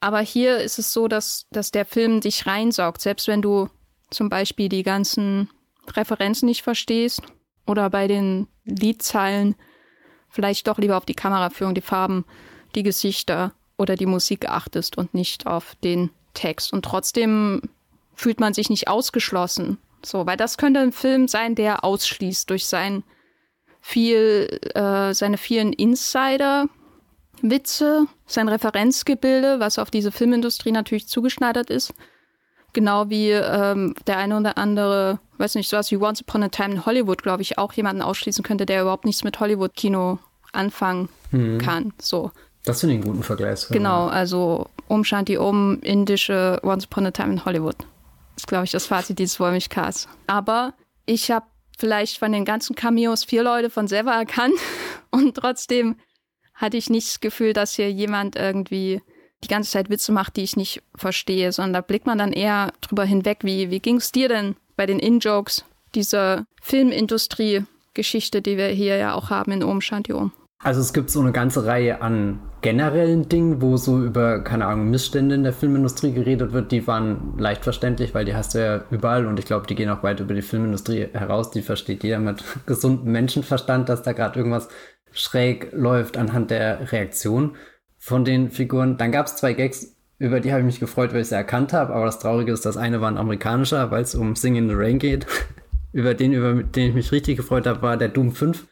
[0.00, 3.68] Aber hier ist es so, dass, dass der Film dich reinsaugt, selbst wenn du
[4.10, 5.50] zum Beispiel die ganzen
[5.88, 7.22] Referenzen nicht verstehst
[7.66, 9.54] oder bei den Liedzeilen
[10.28, 12.24] vielleicht doch lieber auf die Kameraführung, die Farben,
[12.74, 16.72] die Gesichter oder die Musik achtest und nicht auf den Text.
[16.72, 17.62] Und trotzdem
[18.14, 19.78] fühlt man sich nicht ausgeschlossen.
[20.04, 23.02] So, weil das könnte ein Film sein, der ausschließt durch sein
[23.80, 26.68] viel, äh, seine vielen Insider,
[27.42, 31.94] Witze, sein Referenzgebilde, was auf diese Filmindustrie natürlich zugeschneidert ist.
[32.72, 36.74] Genau wie ähm, der eine oder andere, weiß nicht, sowas wie Once Upon a Time
[36.74, 40.18] in Hollywood, glaube ich, auch jemanden ausschließen könnte, der überhaupt nichts mit Hollywood-Kino
[40.52, 41.58] anfangen mhm.
[41.58, 41.92] kann.
[42.00, 42.30] So.
[42.64, 43.66] Das finde ich einen guten Vergleich.
[43.70, 47.76] Genau, also Um Shanti Um, indische Once Upon a Time in Hollywood.
[47.78, 50.06] Das ist, glaube ich, das Fazit dieses Wollmilchcasts.
[50.26, 50.74] Aber
[51.06, 51.46] ich habe
[51.78, 54.54] vielleicht von den ganzen Cameos vier Leute von selber erkannt
[55.10, 55.96] und trotzdem
[56.58, 59.00] hatte ich nicht das Gefühl, dass hier jemand irgendwie
[59.44, 62.72] die ganze Zeit Witze macht, die ich nicht verstehe, sondern da blickt man dann eher
[62.80, 63.38] drüber hinweg.
[63.42, 69.14] Wie, wie ging es dir denn bei den In-Jokes dieser Filmindustrie-Geschichte, die wir hier ja
[69.14, 70.32] auch haben in Om Shanti Om?
[70.60, 74.90] Also es gibt so eine ganze Reihe an generellen Dingen, wo so über, keine Ahnung,
[74.90, 76.72] Missstände in der Filmindustrie geredet wird.
[76.72, 79.88] Die waren leicht verständlich, weil die hast du ja überall und ich glaube, die gehen
[79.88, 81.52] auch weit über die Filmindustrie heraus.
[81.52, 84.68] Die versteht jeder mit gesundem Menschenverstand, dass da gerade irgendwas
[85.12, 87.56] schräg läuft anhand der Reaktion
[87.98, 88.96] von den Figuren.
[88.96, 91.72] Dann gab es zwei Gags, über die habe ich mich gefreut, weil ich sie erkannt
[91.72, 91.94] habe.
[91.94, 94.74] Aber das Traurige ist, das eine war ein amerikanischer, weil es um Sing in the
[94.74, 95.26] Rain geht.
[95.92, 98.66] über den, über den ich mich richtig gefreut habe, war der Doom 5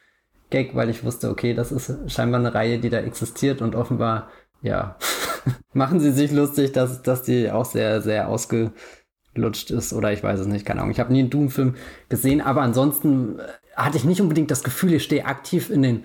[0.50, 4.30] Gag, weil ich wusste, okay, das ist scheinbar eine Reihe, die da existiert und offenbar,
[4.62, 4.96] ja,
[5.72, 10.40] machen sie sich lustig, dass, dass die auch sehr, sehr ausgelutscht ist oder ich weiß
[10.40, 10.92] es nicht, keine Ahnung.
[10.92, 11.74] Ich habe nie einen Doom-Film
[12.08, 13.40] gesehen, aber ansonsten
[13.74, 16.04] hatte ich nicht unbedingt das Gefühl, ich stehe aktiv in den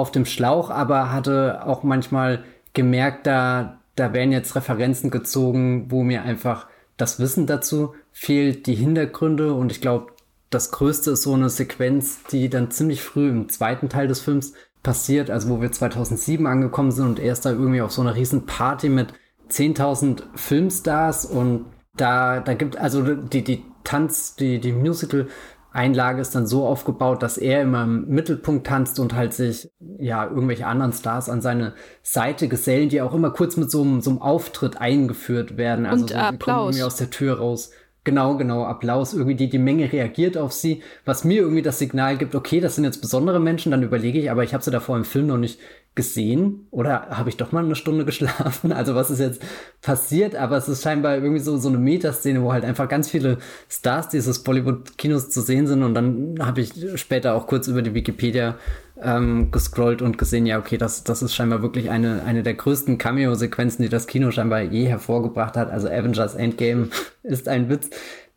[0.00, 6.02] auf dem Schlauch, aber hatte auch manchmal gemerkt, da, da werden jetzt Referenzen gezogen, wo
[6.02, 9.54] mir einfach das Wissen dazu fehlt, die Hintergründe.
[9.54, 10.12] Und ich glaube,
[10.50, 14.54] das Größte ist so eine Sequenz, die dann ziemlich früh im zweiten Teil des Films
[14.82, 18.14] passiert, also wo wir 2007 angekommen sind und er ist da irgendwie auf so einer
[18.14, 19.12] riesen Party mit
[19.50, 25.28] 10.000 Filmstars und da, da gibt also die, die Tanz, die, die Musical
[25.72, 30.26] Einlage ist dann so aufgebaut, dass er immer im Mittelpunkt tanzt und halt sich, ja,
[30.26, 34.10] irgendwelche anderen Stars an seine Seite gesellen, die auch immer kurz mit so einem, so
[34.10, 35.86] einem Auftritt eingeführt werden.
[35.86, 36.74] Also und so, Applaus.
[36.74, 37.70] irgendwie aus der Tür raus.
[38.02, 39.12] Genau, genau, Applaus.
[39.12, 42.74] Irgendwie die, die Menge reagiert auf sie, was mir irgendwie das Signal gibt, okay, das
[42.74, 45.36] sind jetzt besondere Menschen, dann überlege ich, aber ich habe sie davor im Film noch
[45.36, 45.60] nicht
[45.94, 48.72] gesehen oder habe ich doch mal eine Stunde geschlafen?
[48.72, 49.42] Also was ist jetzt
[49.82, 50.34] passiert?
[50.36, 54.08] Aber es ist scheinbar irgendwie so, so eine Metaszene, wo halt einfach ganz viele Stars
[54.08, 58.56] dieses Bollywood-Kinos zu sehen sind und dann habe ich später auch kurz über die Wikipedia
[59.02, 62.98] ähm, gescrollt und gesehen, ja, okay, das, das ist scheinbar wirklich eine, eine der größten
[62.98, 65.70] Cameo-Sequenzen, die das Kino scheinbar je hervorgebracht hat.
[65.70, 66.88] Also Avengers Endgame
[67.22, 67.90] ist ein Witz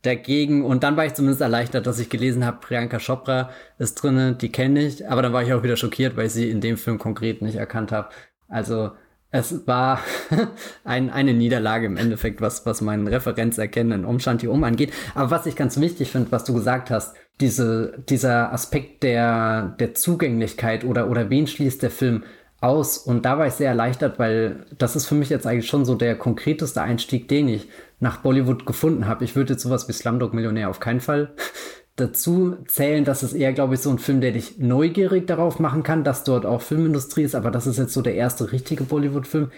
[0.04, 0.64] dagegen.
[0.64, 4.50] Und dann war ich zumindest erleichtert, dass ich gelesen habe, Priyanka Chopra ist drinne, die
[4.50, 5.08] kenne ich.
[5.08, 7.56] Aber dann war ich auch wieder schockiert, weil ich sie in dem Film konkret nicht
[7.56, 8.08] erkannt habe.
[8.48, 8.92] Also
[9.30, 9.98] es war
[10.84, 14.92] ein, eine Niederlage im Endeffekt, was, was meinen Referenzerkennen in Umshanti um angeht.
[15.16, 19.94] Aber was ich ganz wichtig finde, was du gesagt hast, diese, dieser Aspekt der, der
[19.94, 22.22] Zugänglichkeit oder, oder wen schließt der Film
[22.60, 22.96] aus?
[22.96, 25.96] Und da war ich sehr erleichtert, weil das ist für mich jetzt eigentlich schon so
[25.96, 27.68] der konkreteste Einstieg, den ich
[28.00, 29.24] nach Bollywood gefunden habe.
[29.24, 31.34] Ich würde jetzt sowas wie Slumdog Millionär auf keinen Fall
[31.96, 33.04] dazu zählen.
[33.04, 36.24] Das ist eher, glaube ich, so ein Film, der dich neugierig darauf machen kann, dass
[36.24, 37.34] dort auch Filmindustrie ist.
[37.34, 39.50] Aber das ist jetzt so der erste richtige Bollywood-Film,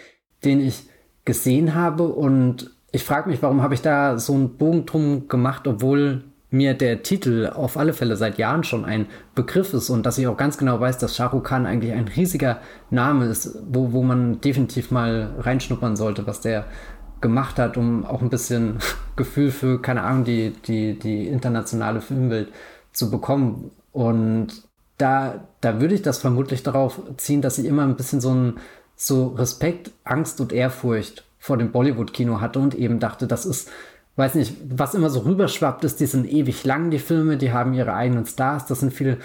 [0.45, 0.85] den ich
[1.25, 2.05] gesehen habe.
[2.05, 6.75] Und ich frage mich, warum habe ich da so einen Bogen drum gemacht, obwohl mir
[6.75, 10.37] der Titel auf alle Fälle seit Jahren schon ein Begriff ist und dass ich auch
[10.37, 14.41] ganz genau weiß, dass Shah Rukh Khan eigentlich ein riesiger Name ist, wo, wo man
[14.41, 16.67] definitiv mal reinschnuppern sollte, was der
[17.21, 18.79] gemacht hat, um auch ein bisschen
[19.17, 22.49] Gefühl für, keine Ahnung, die, die, die internationale Filmwelt
[22.93, 23.71] zu bekommen.
[23.93, 24.49] Und
[24.99, 28.55] da, da würde ich das vermutlich darauf ziehen, dass ich immer ein bisschen so ein
[28.95, 33.71] so Respekt, Angst und Ehrfurcht vor dem Bollywood-Kino hatte und eben dachte, das ist
[34.17, 37.75] weiß nicht, was immer so rüberschwappt ist, die sind ewig lang, die Filme, die haben
[37.75, 39.19] ihre eigenen Stars, das sind viele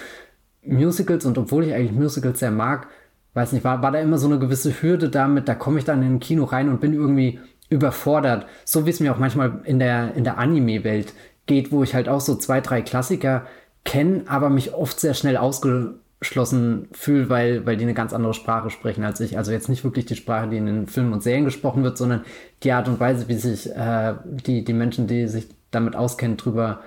[0.63, 2.87] Musicals und obwohl ich eigentlich Musicals sehr mag,
[3.33, 6.03] weiß nicht, war, war da immer so eine gewisse Hürde damit, da komme ich dann
[6.03, 7.39] in ein Kino rein und bin irgendwie
[7.71, 8.45] überfordert.
[8.65, 11.13] So wie es mir auch manchmal in der, in der Anime-Welt
[11.47, 13.47] geht, wo ich halt auch so zwei, drei Klassiker
[13.83, 18.69] kenne, aber mich oft sehr schnell ausgeschlossen fühle, weil, weil die eine ganz andere Sprache
[18.69, 19.37] sprechen als ich.
[19.37, 22.25] Also jetzt nicht wirklich die Sprache, die in den Filmen und Serien gesprochen wird, sondern
[22.61, 26.81] die Art und Weise, wie sich äh, die, die Menschen, die sich damit auskennen, drüber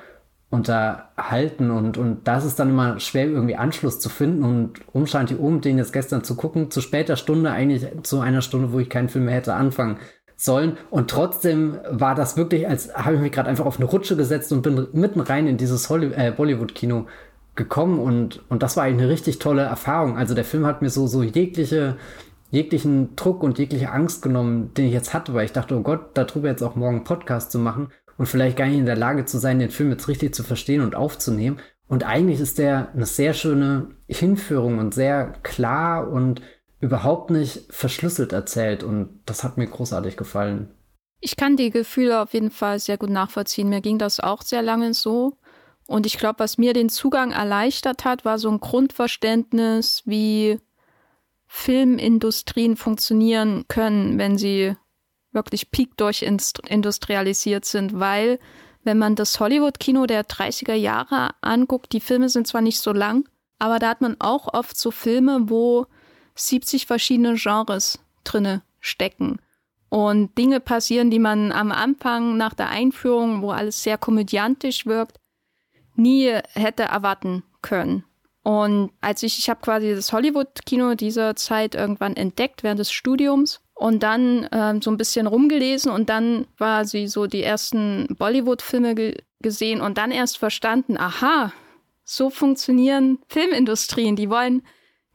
[0.50, 5.34] unterhalten und, und das ist dann immer schwer, irgendwie Anschluss zu finden und umscheint die
[5.34, 8.88] um, den jetzt gestern zu gucken, zu später Stunde, eigentlich zu einer Stunde, wo ich
[8.88, 9.98] keinen Film mehr hätte anfangen
[10.36, 14.16] sollen und trotzdem war das wirklich, als habe ich mich gerade einfach auf eine Rutsche
[14.16, 17.06] gesetzt und bin mitten rein in dieses äh, Bollywood-Kino
[17.54, 20.16] gekommen und, und das war eigentlich eine richtig tolle Erfahrung.
[20.16, 21.96] Also der Film hat mir so, so jegliche,
[22.50, 26.10] jeglichen Druck und jegliche Angst genommen, den ich jetzt hatte, weil ich dachte, oh Gott,
[26.14, 29.24] darüber jetzt auch morgen einen Podcast zu machen und vielleicht gar nicht in der Lage
[29.24, 31.58] zu sein, den Film jetzt richtig zu verstehen und aufzunehmen.
[31.86, 36.40] Und eigentlich ist der eine sehr schöne Hinführung und sehr klar und
[36.84, 38.84] überhaupt nicht verschlüsselt erzählt.
[38.84, 40.68] Und das hat mir großartig gefallen.
[41.20, 43.70] Ich kann die Gefühle auf jeden Fall sehr gut nachvollziehen.
[43.70, 45.38] Mir ging das auch sehr lange so.
[45.86, 50.58] Und ich glaube, was mir den Zugang erleichtert hat, war so ein Grundverständnis, wie
[51.46, 54.76] Filmindustrien funktionieren können, wenn sie
[55.32, 58.38] wirklich peak durchindustrialisiert sind, weil
[58.82, 63.28] wenn man das Hollywood-Kino der 30er Jahre anguckt, die Filme sind zwar nicht so lang,
[63.58, 65.86] aber da hat man auch oft so Filme, wo
[66.34, 69.38] 70 verschiedene Genres drinne stecken
[69.88, 75.20] und Dinge passieren, die man am Anfang nach der Einführung, wo alles sehr komödiantisch wirkt,
[75.94, 78.04] nie hätte erwarten können.
[78.42, 83.60] Und als ich, ich habe quasi das Hollywood-Kino dieser Zeit irgendwann entdeckt während des Studiums
[83.72, 89.16] und dann ähm, so ein bisschen rumgelesen und dann quasi so die ersten Bollywood-Filme ge
[89.40, 91.52] gesehen und dann erst verstanden, aha,
[92.02, 94.16] so funktionieren Filmindustrien.
[94.16, 94.62] Die wollen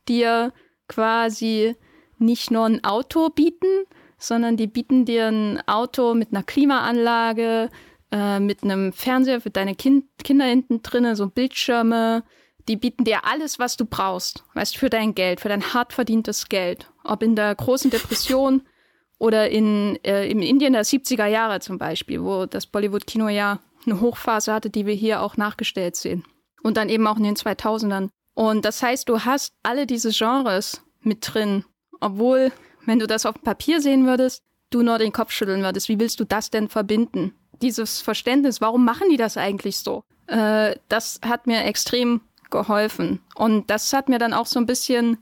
[0.07, 0.53] dir
[0.89, 1.75] quasi
[2.17, 3.85] nicht nur ein Auto bieten,
[4.17, 7.69] sondern die bieten dir ein Auto mit einer Klimaanlage,
[8.11, 12.23] äh, mit einem Fernseher für deine kind Kinder hinten drinnen, so Bildschirme,
[12.67, 16.49] die bieten dir alles, was du brauchst, weißt für dein Geld, für dein hart verdientes
[16.49, 16.91] Geld.
[17.03, 18.61] Ob in der großen Depression
[19.17, 24.01] oder in, äh, im Indien der 70er Jahre zum Beispiel, wo das Bollywood-Kino ja eine
[24.01, 26.23] Hochphase hatte, die wir hier auch nachgestellt sehen.
[26.61, 28.09] Und dann eben auch in den 2000ern.
[28.39, 31.65] Und das heißt, du hast alle diese Genres mit drin,
[31.99, 32.53] obwohl,
[32.85, 35.89] wenn du das auf dem Papier sehen würdest, du nur den Kopf schütteln würdest.
[35.89, 37.35] Wie willst du das denn verbinden?
[37.61, 40.05] Dieses Verständnis, warum machen die das eigentlich so?
[40.27, 43.19] Äh, das hat mir extrem geholfen.
[43.35, 45.17] Und das hat mir dann auch so ein bisschen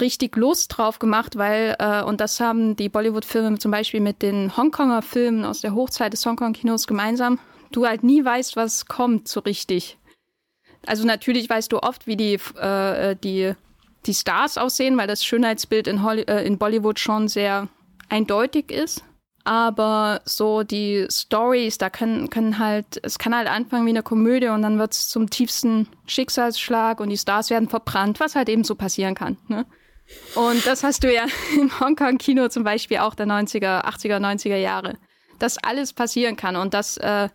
[0.00, 4.56] richtig Lust drauf gemacht, weil, äh, und das haben die Bollywood-Filme zum Beispiel mit den
[4.56, 7.38] Hongkonger Filmen aus der Hochzeit des Hongkong-Kinos gemeinsam,
[7.72, 9.98] du halt nie weißt, was kommt so richtig.
[10.86, 13.52] Also natürlich weißt du oft, wie die, äh, die,
[14.06, 17.68] die Stars aussehen, weil das Schönheitsbild in, Holly äh, in Bollywood schon sehr
[18.08, 19.02] eindeutig ist
[19.44, 24.48] aber so die Stories, da können, können halt, es kann halt anfangen wie eine Komödie
[24.48, 28.64] und dann wird es zum tiefsten Schicksalsschlag und die Stars werden verbrannt, was halt eben
[28.64, 29.36] so passieren kann.
[29.48, 29.66] Ne?
[30.34, 31.26] Und das hast du ja
[31.60, 34.94] im Hongkong-Kino zum Beispiel auch der 90er, 80er, 90er Jahre.
[35.38, 37.28] Dass alles passieren kann und das äh,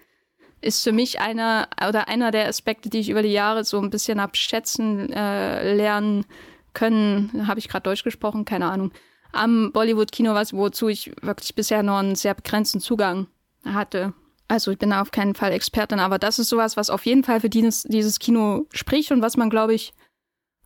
[0.61, 3.89] ist für mich einer oder einer der Aspekte, die ich über die Jahre so ein
[3.89, 6.25] bisschen abschätzen äh, lernen
[6.73, 7.47] können.
[7.47, 8.45] Habe ich gerade Deutsch gesprochen?
[8.45, 8.91] Keine Ahnung
[9.31, 13.27] am Bollywood-Kino was, wozu ich wirklich bisher nur einen sehr begrenzten Zugang
[13.65, 14.13] hatte.
[14.47, 17.39] Also ich bin auf keinen Fall Expertin, aber das ist sowas, was auf jeden Fall
[17.39, 19.93] für dieses, dieses Kino spricht und was man, glaube ich,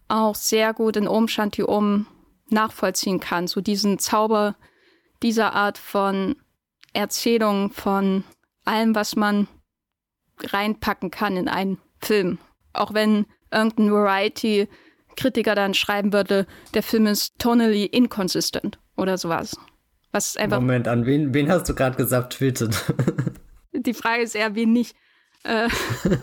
[0.08, 2.08] auch sehr gut in Om Shanti Om
[2.50, 3.48] nachvollziehen kann.
[3.48, 4.56] So diesen Zauber
[5.22, 6.36] dieser Art von
[6.94, 8.24] Erzählung von
[8.64, 9.48] allem, was man
[10.52, 12.40] reinpacken kann in einen Film.
[12.74, 14.68] Auch wenn irgendein Variety
[15.16, 19.58] Kritiker dann schreiben würde, der Film ist tonally inconsistent oder sowas.
[20.12, 20.60] Was einfach.
[20.60, 22.84] Moment, an wen, wen hast du gerade gesagt, tweetet?
[23.74, 24.96] Die Frage ist eher, wen nicht.
[25.44, 25.68] Äh,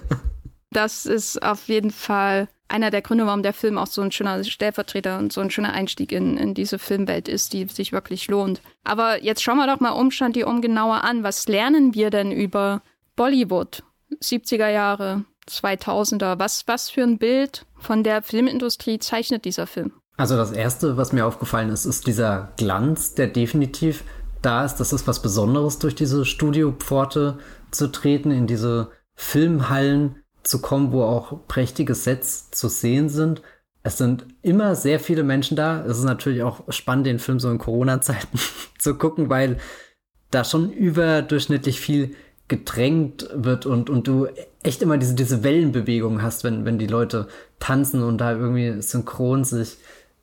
[0.71, 4.45] das ist auf jeden Fall einer der Gründe, warum der Film auch so ein schöner
[4.45, 8.61] Stellvertreter und so ein schöner Einstieg in, in diese Filmwelt ist, die sich wirklich lohnt.
[8.85, 11.25] Aber jetzt schauen wir doch mal Umstand die um genauer an.
[11.25, 12.83] Was lernen wir denn über
[13.17, 13.83] Bollywood?
[14.23, 16.39] 70er Jahre, 2000er.
[16.39, 19.93] Was, was für ein Bild von der Filmindustrie zeichnet dieser Film?
[20.17, 24.05] Also das Erste, was mir aufgefallen ist, ist dieser Glanz, der definitiv
[24.43, 24.77] da ist.
[24.77, 27.39] Das ist was Besonderes, durch diese Studiopforte
[27.71, 33.43] zu treten, in diese Filmhallen zu kommen, wo auch prächtige Sets zu sehen sind.
[33.83, 35.85] Es sind immer sehr viele Menschen da.
[35.85, 38.39] Es ist natürlich auch spannend, den Film so in Corona-Zeiten
[38.79, 39.59] zu gucken, weil
[40.31, 42.15] da schon überdurchschnittlich viel
[42.51, 44.27] gedrängt wird und, und du
[44.65, 47.29] echt immer diese, diese Wellenbewegung hast, wenn, wenn die Leute
[47.61, 49.79] tanzen und da irgendwie synchron sich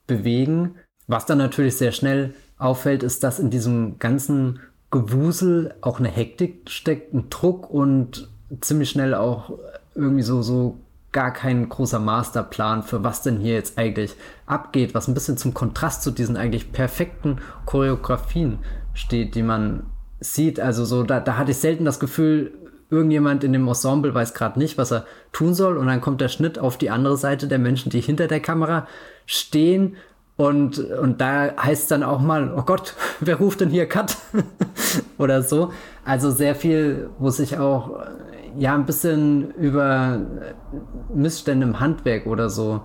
[0.07, 0.75] bewegen.
[1.07, 4.59] Was dann natürlich sehr schnell auffällt, ist, dass in diesem ganzen
[4.91, 9.57] Gewusel auch eine Hektik steckt, ein Druck und ziemlich schnell auch
[9.95, 10.79] irgendwie so, so
[11.13, 15.53] gar kein großer Masterplan für was denn hier jetzt eigentlich abgeht, was ein bisschen zum
[15.53, 18.59] Kontrast zu diesen eigentlich perfekten Choreografien
[18.93, 19.83] steht, die man
[20.19, 20.59] sieht.
[20.59, 22.53] Also so, da, da hatte ich selten das Gefühl,
[22.89, 26.29] irgendjemand in dem Ensemble weiß gerade nicht, was er tun soll und dann kommt der
[26.29, 28.87] Schnitt auf die andere Seite der Menschen, die hinter der Kamera
[29.25, 29.97] stehen
[30.37, 34.15] und, und da heißt es dann auch mal, oh Gott, wer ruft denn hier Cut?
[35.17, 35.73] Oder so.
[36.05, 37.99] Also sehr viel, wo sich auch
[38.57, 40.21] ja ein bisschen über
[41.13, 42.81] Missstände im Handwerk oder so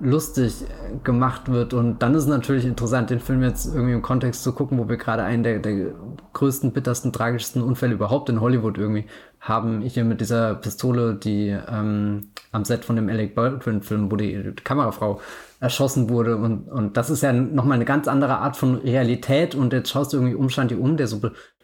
[0.00, 0.64] lustig
[1.04, 1.74] gemacht wird.
[1.74, 4.88] Und dann ist es natürlich interessant, den Film jetzt irgendwie im Kontext zu gucken, wo
[4.88, 5.92] wir gerade einen der, der
[6.32, 9.06] größten, bittersten, tragischsten Unfälle überhaupt in Hollywood irgendwie
[9.40, 9.80] haben.
[9.82, 15.20] Hier mit dieser Pistole, die ähm, am Set von dem Alec Baldwin-Film, wo die Kamerafrau
[15.60, 16.36] erschossen wurde.
[16.36, 19.54] Und, und das ist ja nochmal eine ganz andere Art von Realität.
[19.54, 21.20] Und jetzt schaust du irgendwie Umstand hier um, der so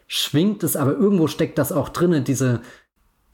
[0.07, 2.61] beschwingt ist, aber irgendwo steckt das auch drin, diese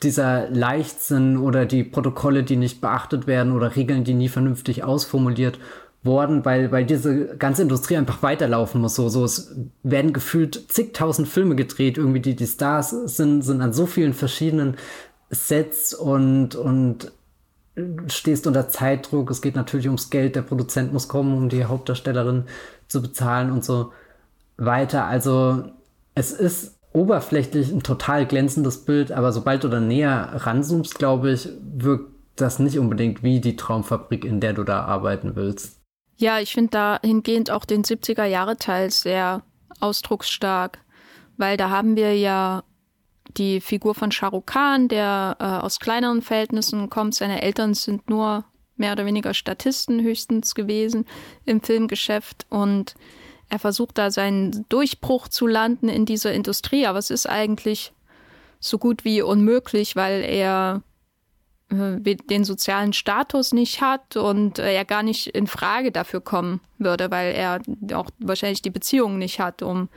[0.04, 5.60] dieser Leichtsinn oder die Protokolle, die nicht beachtet werden oder Regeln, die nie vernünftig ausformuliert
[6.04, 8.96] worden, weil, weil diese ganze Industrie einfach weiterlaufen muss.
[8.96, 13.74] So, so, es werden gefühlt zigtausend Filme gedreht, irgendwie die, die Stars sind, sind an
[13.74, 14.78] so vielen verschiedenen
[15.30, 17.12] Sets und, und
[18.08, 19.30] stehst unter Zeitdruck.
[19.30, 20.36] Es geht natürlich ums Geld.
[20.36, 22.46] Der Produzent muss kommen, um die Hauptdarstellerin
[22.88, 23.92] zu bezahlen und so
[24.58, 25.06] weiter.
[25.06, 25.66] Also,
[26.16, 31.49] es ist oberflächlich ein total glänzendes Bild, aber sobald du da näher ranzoomst, glaube ich,
[31.62, 35.80] wirkt das nicht unbedingt wie die Traumfabrik, in der du da arbeiten willst.
[36.17, 39.43] Ja, ich finde dahingehend auch den 70er-Jahre-Teil sehr
[39.80, 40.80] ausdrucksstark,
[41.38, 42.63] weil da haben wir ja
[43.38, 47.15] die Figur von Shah Rukh Khan, der äh, aus kleineren Verhältnissen kommt.
[47.15, 51.06] Seine Eltern sind nur mehr oder weniger Statisten höchstens gewesen
[51.45, 52.95] im Filmgeschäft und
[53.52, 57.92] er versucht da seinen Durchbruch zu landen in dieser Industrie, aber es ist eigentlich
[58.62, 60.84] so gut wie unmöglich, weil er
[61.70, 67.12] äh, den sozialen Status nicht hat und er gar nicht in Frage dafür kommen würde,
[67.12, 67.60] weil er
[67.94, 69.90] auch wahrscheinlich die Beziehungen nicht hat, um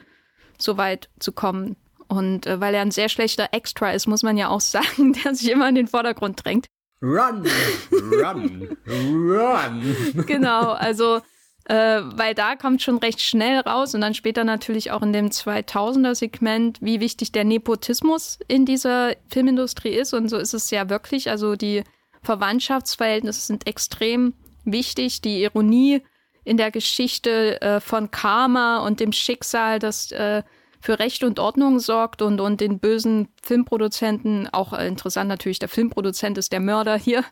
[0.58, 1.76] so weit zu kommen.
[2.08, 5.32] Und äh, weil er ein sehr schlechter Extra ist, muss man ja auch sagen, der
[5.36, 6.66] sich immer in den Vordergrund drängt.
[7.00, 7.46] Run,
[7.92, 10.26] run, run.
[10.26, 11.20] genau, also
[11.66, 15.28] äh, weil da kommt schon recht schnell raus und dann später natürlich auch in dem
[15.28, 20.12] 2000er-Segment, wie wichtig der Nepotismus in dieser Filmindustrie ist.
[20.12, 21.30] Und so ist es ja wirklich.
[21.30, 21.82] Also die
[22.22, 25.22] Verwandtschaftsverhältnisse sind extrem wichtig.
[25.22, 26.02] Die Ironie
[26.44, 30.42] in der Geschichte äh, von Karma und dem Schicksal, das äh,
[30.80, 35.70] für Recht und Ordnung sorgt und, und den bösen Filmproduzenten, auch äh, interessant natürlich, der
[35.70, 37.24] Filmproduzent ist der Mörder hier.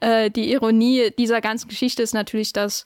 [0.00, 2.84] Äh, die Ironie dieser ganzen Geschichte ist natürlich, dass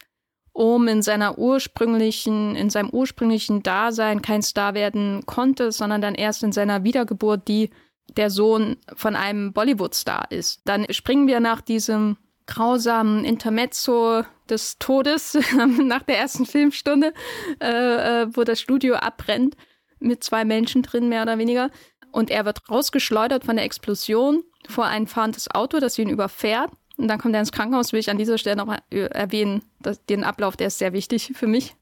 [0.55, 6.45] um in seiner ursprünglichen, in seinem ursprünglichen Dasein kein Star werden konnte, sondern dann erst
[6.45, 7.71] in seiner Wiedergeburt, die
[8.17, 10.61] der Sohn von einem Bollywood-Star ist.
[10.65, 15.37] Dann springen wir nach diesem grausamen Intermezzo des Todes
[15.83, 17.13] nach der ersten Filmstunde,
[17.61, 19.57] äh, äh, wo das Studio abbrennt,
[19.99, 21.71] mit zwei Menschen drin, mehr oder weniger.
[22.13, 26.71] Und er wird rausgeschleudert von der Explosion vor ein fahrendes Auto, das ihn überfährt.
[26.97, 30.25] Und dann kommt er ins Krankenhaus, will ich an dieser Stelle noch erwähnen, dass, den
[30.25, 31.75] Ablauf, der ist sehr wichtig für mich.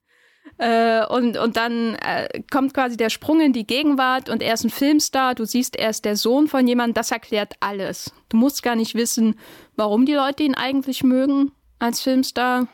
[0.59, 4.65] Äh, und, und dann äh, kommt quasi der Sprung in die Gegenwart und er ist
[4.65, 5.35] ein Filmstar.
[5.35, 8.13] Du siehst, er ist der Sohn von jemandem, das erklärt alles.
[8.29, 9.39] Du musst gar nicht wissen,
[9.77, 12.69] warum die Leute ihn eigentlich mögen als Filmstar,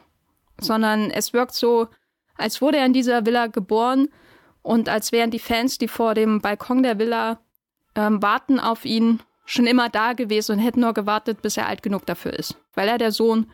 [0.60, 1.88] sondern es wirkt so,
[2.36, 4.08] als wurde er in dieser Villa geboren
[4.62, 7.40] und als wären die Fans, die vor dem Balkon der Villa
[7.94, 11.82] ähm, warten auf ihn, schon immer da gewesen und hätten nur gewartet, bis er alt
[11.82, 12.56] genug dafür ist.
[12.74, 13.46] Weil er der Sohn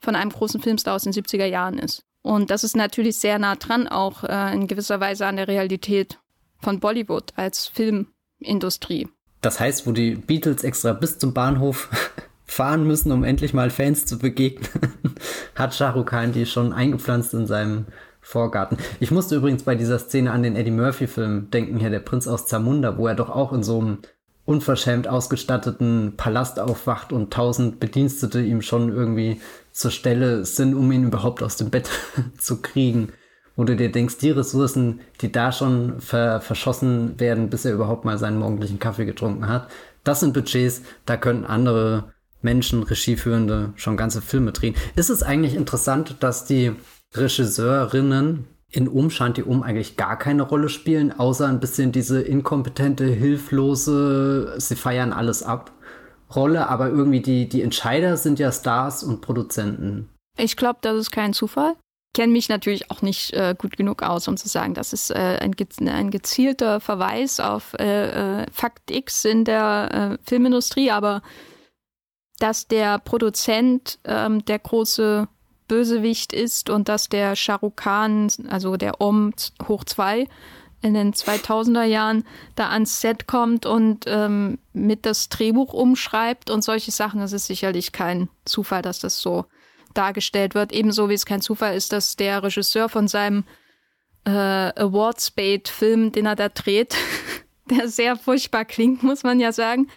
[0.00, 2.02] von einem großen Filmstar aus den 70er Jahren ist.
[2.22, 6.18] Und das ist natürlich sehr nah dran, auch äh, in gewisser Weise an der Realität
[6.58, 9.08] von Bollywood als Filmindustrie.
[9.40, 11.88] Das heißt, wo die Beatles extra bis zum Bahnhof
[12.44, 14.90] fahren müssen, um endlich mal Fans zu begegnen,
[15.54, 17.86] hat Shah Rukh Khan die schon eingepflanzt in seinem
[18.20, 18.78] Vorgarten.
[18.98, 22.46] Ich musste übrigens bei dieser Szene an den Eddie Murphy-Film denken, hier der Prinz aus
[22.46, 23.98] Zamunda, wo er doch auch in so einem
[24.46, 29.40] unverschämt ausgestatteten Palast aufwacht und tausend Bedienstete ihm schon irgendwie
[29.72, 31.90] zur Stelle sind, um ihn überhaupt aus dem Bett
[32.38, 33.12] zu kriegen.
[33.56, 38.04] Wo du dir denkst, die Ressourcen, die da schon ver verschossen werden, bis er überhaupt
[38.04, 39.68] mal seinen morgendlichen Kaffee getrunken hat,
[40.04, 44.76] das sind Budgets, da können andere Menschen, Regieführende schon ganze Filme drehen.
[44.94, 46.72] Ist es eigentlich interessant, dass die
[47.14, 53.04] Regisseurinnen in Um Shanti Um eigentlich gar keine Rolle spielen, außer ein bisschen diese inkompetente,
[53.04, 55.72] hilflose, sie feiern alles ab
[56.34, 60.08] Rolle, aber irgendwie die, die Entscheider sind ja Stars und Produzenten.
[60.36, 61.76] Ich glaube, das ist kein Zufall.
[62.12, 65.10] Ich kenne mich natürlich auch nicht äh, gut genug aus, um zu sagen, das ist
[65.10, 65.54] äh, ein,
[65.86, 71.22] ein, gezielter Verweis auf äh, äh Fakt X in der äh, Filmindustrie, aber
[72.38, 75.28] dass der Produzent ähm, der große
[75.68, 79.32] Bösewicht ist und dass der Shahrukh Khan, also der Om
[79.66, 80.28] hoch 2,
[80.82, 86.62] in den 2000er Jahren da ans Set kommt und ähm, mit das Drehbuch umschreibt und
[86.62, 87.20] solche Sachen.
[87.20, 89.46] Das ist sicherlich kein Zufall, dass das so
[89.94, 90.72] dargestellt wird.
[90.72, 93.44] Ebenso wie es kein Zufall ist, dass der Regisseur von seinem
[94.24, 96.94] äh, Awards-Bait-Film, den er da dreht,
[97.70, 99.88] der sehr furchtbar klingt, muss man ja sagen,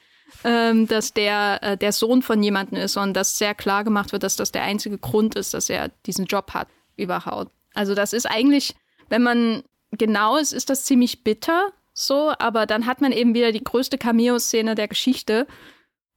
[0.44, 4.24] ähm, dass der äh, der Sohn von jemandem ist und dass sehr klar gemacht wird,
[4.24, 6.68] dass das der einzige Grund ist, dass er diesen Job hat
[6.98, 7.52] überhaupt.
[7.74, 8.76] Also das ist eigentlich,
[9.10, 13.52] wenn man genau ist, ist das ziemlich bitter so, aber dann hat man eben wieder
[13.52, 15.48] die größte Cameo-Szene der Geschichte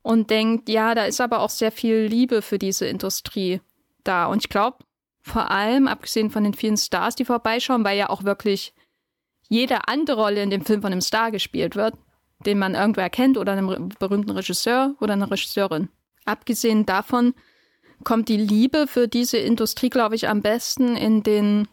[0.03, 3.61] und denkt, ja, da ist aber auch sehr viel Liebe für diese Industrie
[4.05, 4.27] da.
[4.27, 4.79] Und ich glaube,
[5.23, 8.75] vor allem, abgesehen von den vielen Stars, die vorbeischauen, weil ja auch wirklich
[9.49, 11.95] jede andere Rolle in dem Film von einem Star gespielt wird,
[12.43, 15.89] den man irgendwo erkennt oder einem berühmten Regisseur oder einer Regisseurin.
[16.25, 17.35] Abgesehen davon
[18.05, 21.69] kommt die Liebe für diese Industrie, glaube ich, am besten in den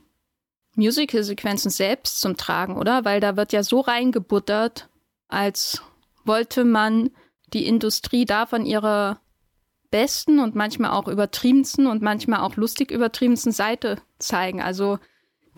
[0.76, 3.06] Musical-Sequenzen selbst zum Tragen, oder?
[3.06, 4.90] Weil da wird ja so reingebuttert,
[5.28, 5.82] als
[6.24, 7.10] wollte man
[7.54, 9.20] die Industrie da von ihrer
[9.92, 14.62] besten und manchmal auch übertriebensten und manchmal auch lustig übertriebensten Seite zeigen.
[14.62, 15.00] Also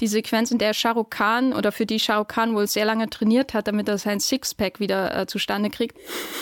[0.02, 3.54] die Sequenz, in der Shah Khan oder für die Shah Khan wohl sehr lange trainiert
[3.54, 5.98] hat, damit er sein Sixpack wieder äh, zustande kriegt,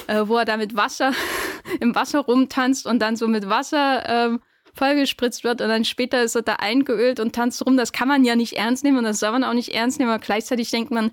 [0.07, 1.13] äh, wo er da mit Wasser
[1.79, 4.37] im Wasser rumtanzt und dann so mit Wasser äh,
[4.73, 7.77] vollgespritzt wird und dann später ist er da eingeölt und tanzt rum.
[7.77, 10.11] Das kann man ja nicht ernst nehmen und das soll man auch nicht ernst nehmen,
[10.11, 11.11] aber gleichzeitig denkt man,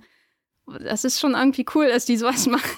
[0.66, 2.70] das ist schon irgendwie cool, dass die sowas machen.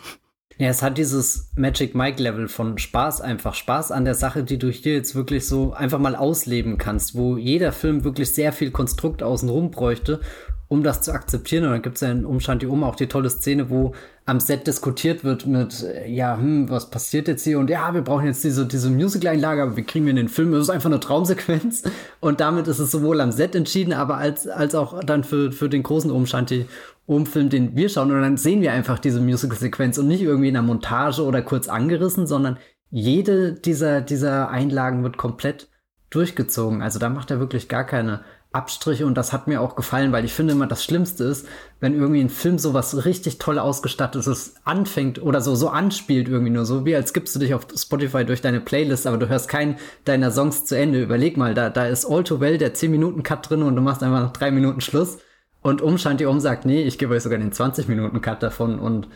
[0.60, 4.58] Ja, es hat dieses Magic Mike Level von Spaß einfach, Spaß an der Sache, die
[4.58, 8.72] du hier jetzt wirklich so einfach mal ausleben kannst, wo jeder Film wirklich sehr viel
[8.72, 10.20] Konstrukt außenrum bräuchte,
[10.68, 11.64] um das zu akzeptieren.
[11.64, 13.94] Und dann gibt es ja in Umstand die Um auch die tolle Szene, wo
[14.26, 17.58] am Set diskutiert wird mit, ja, hm, was passiert jetzt hier?
[17.58, 20.52] Und ja, wir brauchen jetzt diese, diese Musical-Einlage, aber wie kriegen wir in den Film?
[20.52, 21.84] Das ist einfach eine Traumsequenz.
[22.20, 25.68] Und damit ist es sowohl am Set entschieden, aber als, als auch dann für, für
[25.70, 26.66] den großen Umshanti
[27.06, 28.12] Umfilm, den wir schauen.
[28.12, 31.66] Und dann sehen wir einfach diese Musical-Sequenz und nicht irgendwie in einer Montage oder kurz
[31.66, 32.58] angerissen, sondern
[32.90, 35.68] jede dieser, dieser Einlagen wird komplett
[36.10, 36.82] durchgezogen.
[36.82, 38.20] Also da macht er wirklich gar keine
[38.50, 41.46] Abstriche und das hat mir auch gefallen, weil ich finde immer das Schlimmste ist,
[41.80, 46.64] wenn irgendwie ein Film sowas richtig toll ausgestattetes anfängt oder so, so anspielt irgendwie nur
[46.64, 49.76] so, wie als gibst du dich auf Spotify durch deine Playlist, aber du hörst keinen
[50.06, 51.02] deiner Songs zu Ende.
[51.02, 53.82] Überleg mal, da, da ist All Too Well, der 10 Minuten Cut drin und du
[53.82, 55.18] machst einfach noch 3 Minuten Schluss.
[55.60, 58.78] Und um Shanti um sagt, nee, ich gebe euch sogar den 20 Minuten Cut davon.
[58.78, 59.08] Und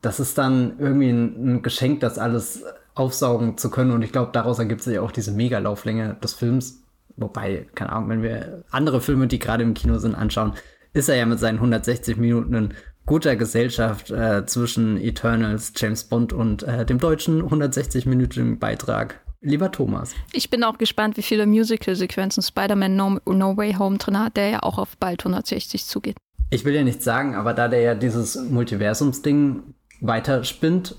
[0.00, 2.64] das ist dann irgendwie ein, ein Geschenk, das alles
[2.94, 3.90] aufsaugen zu können.
[3.90, 6.79] Und ich glaube, daraus ergibt sich auch diese Mega-Lauflänge des Films
[7.20, 10.54] Wobei, keine Ahnung, wenn wir andere Filme, die gerade im Kino sind, anschauen,
[10.92, 12.74] ist er ja mit seinen 160 Minuten in
[13.06, 19.20] guter Gesellschaft äh, zwischen Eternals, James Bond und äh, dem deutschen 160-minütigen Beitrag.
[19.42, 20.14] Lieber Thomas.
[20.32, 24.48] Ich bin auch gespannt, wie viele Musical-Sequenzen Spider-Man no, no, Way Home drin hat, der
[24.48, 26.16] ja auch auf bald 160 zugeht.
[26.50, 30.96] Ich will ja nichts sagen, aber da der ja dieses Multiversums-Ding weiterspinnt,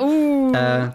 [0.00, 0.52] uh.
[0.54, 0.90] äh,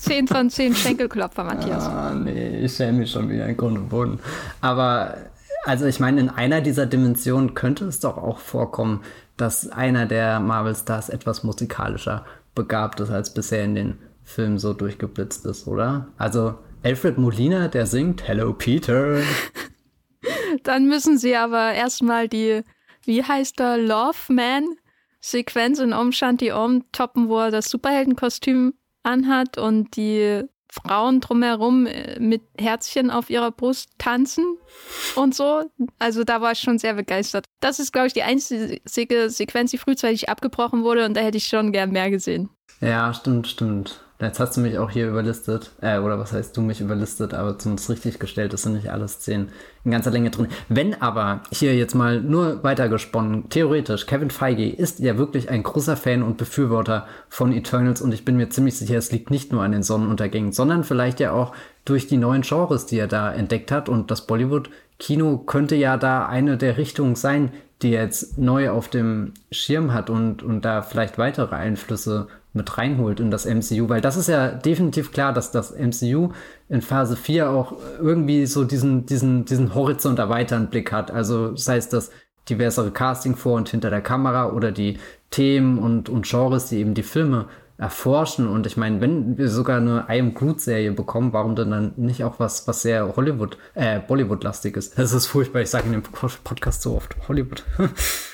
[0.00, 1.84] 10 von 10 Schenkelklopfer, Matthias.
[1.84, 4.18] Ah, nee, ich schäme mich schon wieder in Grund und Boden.
[4.60, 5.16] Aber,
[5.64, 9.02] also ich meine, in einer dieser Dimensionen könnte es doch auch vorkommen,
[9.36, 12.24] dass einer der Marvel-Stars etwas musikalischer
[12.54, 16.08] begabt ist, als bisher in den Filmen so durchgeblitzt ist, oder?
[16.16, 19.20] Also Alfred Molina, der singt Hello Peter.
[20.62, 22.62] Dann müssen sie aber erstmal die,
[23.04, 24.64] wie heißt der, Love Man
[25.20, 31.86] Sequenz in Om Shanti Om toppen, wo er das Superheldenkostüm anhat und die Frauen drumherum
[31.86, 34.56] äh, mit Herzchen auf ihrer Brust tanzen
[35.16, 35.70] und so.
[35.98, 37.46] Also da war ich schon sehr begeistert.
[37.60, 41.46] Das ist, glaube ich, die einzige Sequenz, die frühzeitig abgebrochen wurde und da hätte ich
[41.46, 42.50] schon gern mehr gesehen.
[42.80, 44.00] Ja, stimmt, stimmt.
[44.20, 47.58] Jetzt hast du mich auch hier überlistet, äh, oder was heißt du mich überlistet, aber
[47.58, 49.48] zumindest richtig gestellt, das sind nicht alle Szenen
[49.82, 50.48] in ganzer Länge drin.
[50.68, 55.96] Wenn aber hier jetzt mal nur weitergesponnen, theoretisch, Kevin Feige ist ja wirklich ein großer
[55.96, 59.62] Fan und Befürworter von Eternals und ich bin mir ziemlich sicher, es liegt nicht nur
[59.62, 61.54] an den Sonnenuntergängen, sondern vielleicht ja auch
[61.86, 66.26] durch die neuen Genres, die er da entdeckt hat und das Bollywood-Kino könnte ja da
[66.26, 70.82] eine der Richtungen sein, die er jetzt neu auf dem Schirm hat und, und da
[70.82, 75.52] vielleicht weitere Einflüsse mit reinholt in das MCU, weil das ist ja definitiv klar, dass
[75.52, 76.30] das MCU
[76.68, 81.10] in Phase 4 auch irgendwie so diesen, diesen, diesen Horizont erweitern Blick hat.
[81.10, 82.10] Also das heißt, das
[82.48, 84.98] diversere Casting vor und hinter der Kamera oder die
[85.30, 87.46] Themen und, und Genres, die eben die Filme
[87.78, 88.46] erforschen.
[88.46, 92.24] Und ich meine, wenn wir sogar eine I Am Groot-Serie bekommen, warum denn dann nicht
[92.24, 94.98] auch was, was sehr Hollywood, äh, Bollywood-lastig ist?
[94.98, 97.64] Das ist furchtbar, ich sage in dem Podcast so oft Hollywood.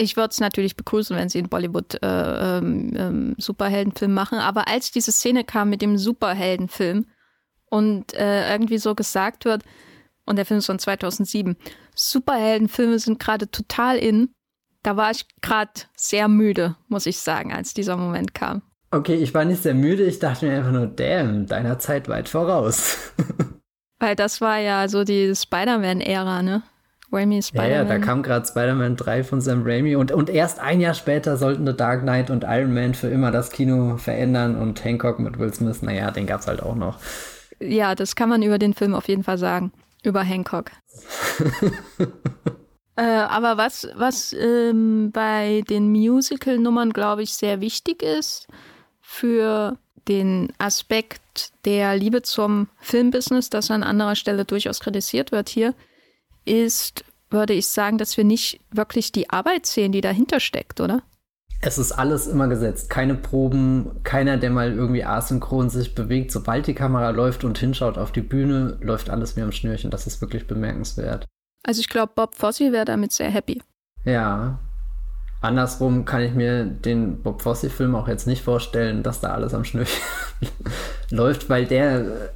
[0.00, 4.38] Ich würde es natürlich begrüßen, wenn sie einen Bollywood-Superheldenfilm äh, ähm, machen.
[4.38, 7.04] Aber als diese Szene kam mit dem Superheldenfilm
[7.66, 9.62] und äh, irgendwie so gesagt wird,
[10.24, 11.56] und der Film ist von 2007,
[11.94, 14.30] Superheldenfilme sind gerade total in,
[14.82, 18.62] da war ich gerade sehr müde, muss ich sagen, als dieser Moment kam.
[18.90, 22.28] Okay, ich war nicht sehr müde, ich dachte mir einfach nur, damn, deiner Zeit weit
[22.28, 23.12] voraus.
[23.98, 26.62] Weil das war ja so die Spider-Man-Ära, ne?
[27.12, 27.70] Raimi Spider-Man.
[27.70, 30.94] Ja, ja, da kam gerade Spider-Man 3 von Sam Raimi und, und erst ein Jahr
[30.94, 35.18] später sollten The Dark Knight und Iron Man für immer das Kino verändern und Hancock
[35.18, 36.98] mit Will Smith, naja, den gab's halt auch noch.
[37.60, 39.72] Ja, das kann man über den Film auf jeden Fall sagen.
[40.02, 40.70] Über Hancock.
[42.96, 48.46] äh, aber was, was ähm, bei den Musical-Nummern, glaube ich, sehr wichtig ist
[49.02, 49.76] für
[50.08, 55.74] den Aspekt der Liebe zum Filmbusiness, das an anderer Stelle durchaus kritisiert wird hier,
[56.44, 61.02] ist, würde ich sagen, dass wir nicht wirklich die Arbeit sehen, die dahinter steckt, oder?
[61.62, 62.88] Es ist alles immer gesetzt.
[62.88, 66.32] Keine Proben, keiner, der mal irgendwie asynchron sich bewegt.
[66.32, 69.90] Sobald die Kamera läuft und hinschaut auf die Bühne, läuft alles wie am Schnürchen.
[69.90, 71.26] Das ist wirklich bemerkenswert.
[71.62, 73.62] Also ich glaube, Bob Fosse wäre damit sehr happy.
[74.04, 74.58] Ja.
[75.42, 79.64] Andersrum kann ich mir den Bob Fosse-Film auch jetzt nicht vorstellen, dass da alles am
[79.64, 80.02] Schnürchen
[81.10, 82.32] läuft, weil der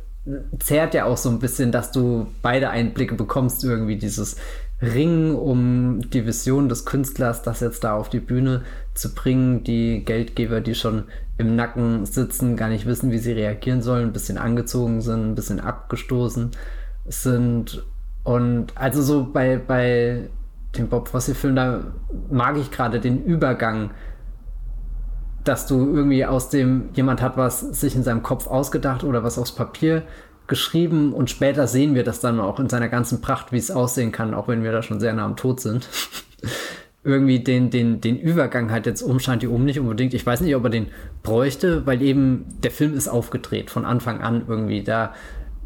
[0.58, 4.36] zehrt ja auch so ein bisschen, dass du beide Einblicke bekommst, irgendwie dieses
[4.80, 8.62] Ringen um die Vision des Künstlers, das jetzt da auf die Bühne
[8.94, 9.64] zu bringen.
[9.64, 11.04] Die Geldgeber, die schon
[11.36, 15.34] im Nacken sitzen, gar nicht wissen, wie sie reagieren sollen, ein bisschen angezogen sind, ein
[15.34, 16.50] bisschen abgestoßen
[17.06, 17.84] sind.
[18.22, 20.28] Und also so bei, bei
[20.76, 21.80] dem Bob Fosse-Film, da
[22.30, 23.90] mag ich gerade den Übergang
[25.44, 29.38] dass du irgendwie aus dem, jemand hat was sich in seinem Kopf ausgedacht oder was
[29.38, 30.02] aufs Papier
[30.46, 34.12] geschrieben und später sehen wir das dann auch in seiner ganzen Pracht, wie es aussehen
[34.12, 35.88] kann, auch wenn wir da schon sehr nah am Tod sind.
[37.04, 40.14] irgendwie den, den, den Übergang halt jetzt um die um nicht unbedingt.
[40.14, 40.86] Ich weiß nicht, ob er den
[41.22, 44.82] bräuchte, weil eben der Film ist aufgedreht von Anfang an irgendwie.
[44.82, 45.14] Da,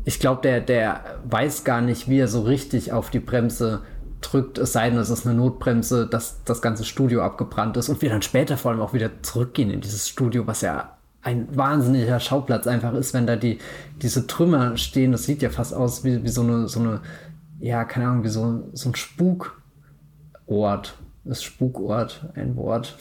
[0.05, 3.83] ich glaube, der, der weiß gar nicht, wie er so richtig auf die Bremse
[4.21, 8.03] drückt, es sei denn, es ist eine Notbremse, dass das ganze Studio abgebrannt ist und
[8.03, 12.21] wir dann später vor allem auch wieder zurückgehen in dieses Studio, was ja ein wahnsinniger
[12.21, 13.59] Schauplatz einfach ist, wenn da die,
[14.03, 15.13] diese Trümmer stehen.
[15.13, 17.01] Das sieht ja fast aus wie, wie so eine, so eine,
[17.59, 19.53] ja, keine Ahnung, wie so, so ein Spukort.
[21.25, 22.97] Das Spukort, ein Wort.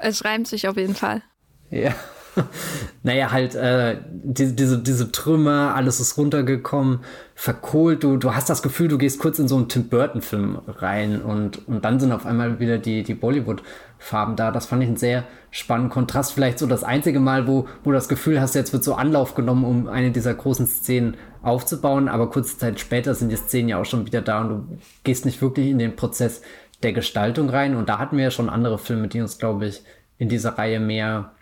[0.00, 1.22] Es reimt sich auf jeden Fall.
[1.70, 1.94] Ja.
[3.02, 7.00] naja, halt äh, die, diese, diese Trümmer, alles ist runtergekommen,
[7.34, 8.02] verkohlt.
[8.02, 11.66] Du, du hast das Gefühl, du gehst kurz in so einen Tim Burton-Film rein und,
[11.68, 14.50] und dann sind auf einmal wieder die, die Bollywood-Farben da.
[14.50, 16.32] Das fand ich einen sehr spannenden Kontrast.
[16.32, 19.34] Vielleicht so das einzige Mal, wo, wo du das Gefühl hast, jetzt wird so Anlauf
[19.34, 22.08] genommen, um eine dieser großen Szenen aufzubauen.
[22.08, 25.24] Aber kurze Zeit später sind die Szenen ja auch schon wieder da und du gehst
[25.24, 26.42] nicht wirklich in den Prozess
[26.82, 27.76] der Gestaltung rein.
[27.76, 29.82] Und da hatten wir ja schon andere Filme, die uns, glaube ich,
[30.18, 31.32] in dieser Reihe mehr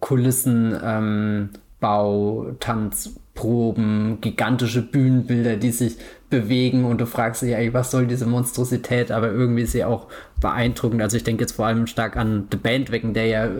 [0.00, 5.98] Kulissen, ähm, Bau, Tanzproben, gigantische Bühnenbilder, die sich
[6.30, 10.08] bewegen und du fragst dich eigentlich, was soll diese Monstrosität, aber irgendwie ist sie auch
[10.40, 11.02] beeindruckend.
[11.02, 13.50] Also ich denke jetzt vor allem stark an The Bandwagon, der ja äh,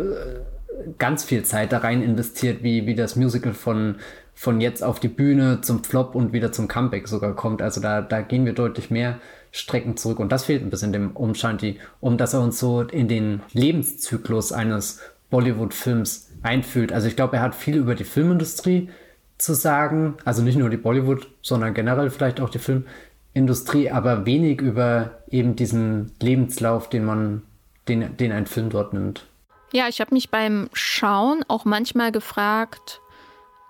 [0.99, 3.97] ganz viel Zeit da rein investiert, wie, wie das Musical von,
[4.35, 7.63] von jetzt auf die Bühne zum Flop und wieder zum Comeback sogar kommt.
[7.63, 9.19] Also da, da gehen wir deutlich mehr
[9.53, 13.07] Strecken zurück und das fehlt ein bisschen dem Umshanti, um dass er uns so in
[13.07, 15.01] den Lebenszyklus eines
[15.31, 16.93] Bollywood-Films einfühlt.
[16.93, 18.91] Also ich glaube, er hat viel über die Filmindustrie
[19.39, 24.61] zu sagen, also nicht nur die Bollywood, sondern generell vielleicht auch die Filmindustrie, aber wenig
[24.61, 27.43] über eben diesen Lebenslauf, den man,
[27.89, 29.27] den, den ein Film dort nimmt.
[29.73, 33.01] Ja, ich habe mich beim Schauen auch manchmal gefragt,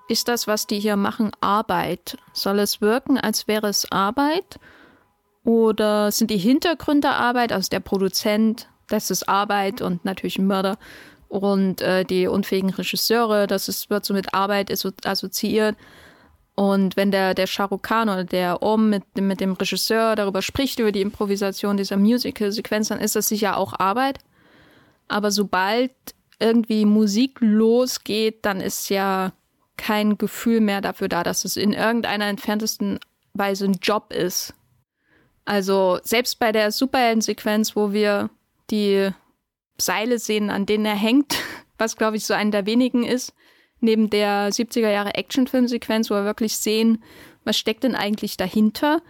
[0.08, 2.18] ist das, was die hier machen, Arbeit?
[2.34, 4.58] Soll es wirken, als wäre es Arbeit?
[5.44, 10.76] Oder sind die Hintergründe Arbeit, also der Produzent, das ist Arbeit und natürlich ein Mörder
[11.28, 14.70] und äh, die unfähigen Regisseure, das ist, wird so mit Arbeit
[15.04, 15.76] assoziiert.
[16.54, 20.40] Und wenn der, der Shah Rukh Khan oder der Om mit, mit dem Regisseur darüber
[20.40, 24.20] spricht, über die Improvisation dieser Musical-Sequenz, dann ist das sicher auch Arbeit.
[25.08, 25.90] Aber sobald
[26.38, 29.32] irgendwie Musik losgeht, dann ist ja
[29.76, 33.00] kein Gefühl mehr dafür da, dass es in irgendeiner entferntesten
[33.32, 34.54] Weise ein Job ist.
[35.44, 38.30] Also selbst bei der Superhelden-Sequenz, wo wir
[38.70, 39.10] die
[39.78, 41.36] Seile sehen, an denen er hängt,
[41.78, 43.34] was glaube ich so einer der wenigen ist,
[43.80, 47.02] neben der 70er Jahre Actionfilmsequenz, wo wir wirklich sehen,
[47.44, 49.02] was steckt denn eigentlich dahinter.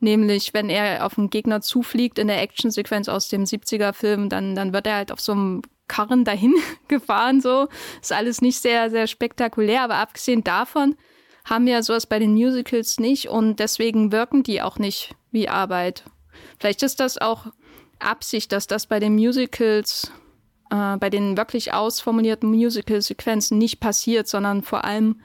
[0.00, 4.72] Nämlich, wenn er auf einen Gegner zufliegt in der Actionsequenz aus dem 70er-Film, dann, dann
[4.72, 6.54] wird er halt auf so einem Karren dahin
[6.88, 7.68] gefahren, so.
[8.00, 10.96] Ist alles nicht sehr, sehr spektakulär, aber abgesehen davon
[11.44, 16.04] haben wir sowas bei den Musicals nicht und deswegen wirken die auch nicht wie Arbeit.
[16.58, 17.46] Vielleicht ist das auch
[18.02, 20.10] Absicht, dass das bei den Musicals,
[20.70, 25.20] äh, bei den wirklich ausformulierten Musical-Sequenzen nicht passiert, sondern vor allem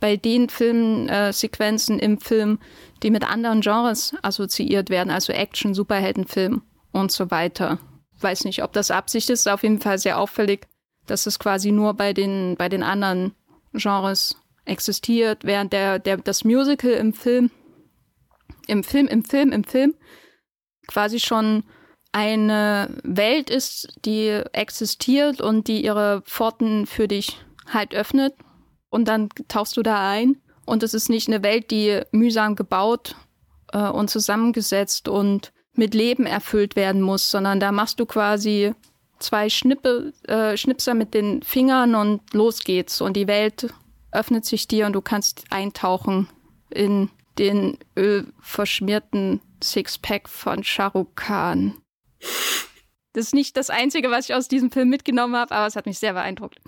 [0.00, 2.58] bei den Filmsequenzen äh, im Film,
[3.02, 6.62] die mit anderen Genres assoziiert werden, also Action, Superheldenfilm
[6.92, 7.78] und so weiter.
[8.20, 10.66] Weiß nicht, ob das Absicht ist, auf jeden Fall sehr auffällig,
[11.06, 13.34] dass es quasi nur bei den, bei den anderen
[13.72, 17.50] Genres existiert, während der, der, das Musical im Film,
[18.66, 19.94] im Film, im Film, im Film
[20.86, 21.64] quasi schon
[22.12, 28.34] eine Welt ist, die existiert und die ihre Pforten für dich halt öffnet.
[28.88, 30.36] Und dann tauchst du da ein.
[30.66, 33.14] Und es ist nicht eine Welt, die mühsam gebaut
[33.72, 38.74] äh, und zusammengesetzt und mit Leben erfüllt werden muss, sondern da machst du quasi
[39.20, 43.00] zwei Schnippe, äh, Schnipser mit den Fingern und los geht's.
[43.00, 43.72] Und die Welt
[44.12, 46.28] öffnet sich dir und du kannst eintauchen
[46.70, 51.79] in den ölverschmierten Sixpack von Shahrukh Khan.
[53.12, 55.86] Das ist nicht das Einzige, was ich aus diesem Film mitgenommen habe, aber es hat
[55.86, 56.60] mich sehr beeindruckt.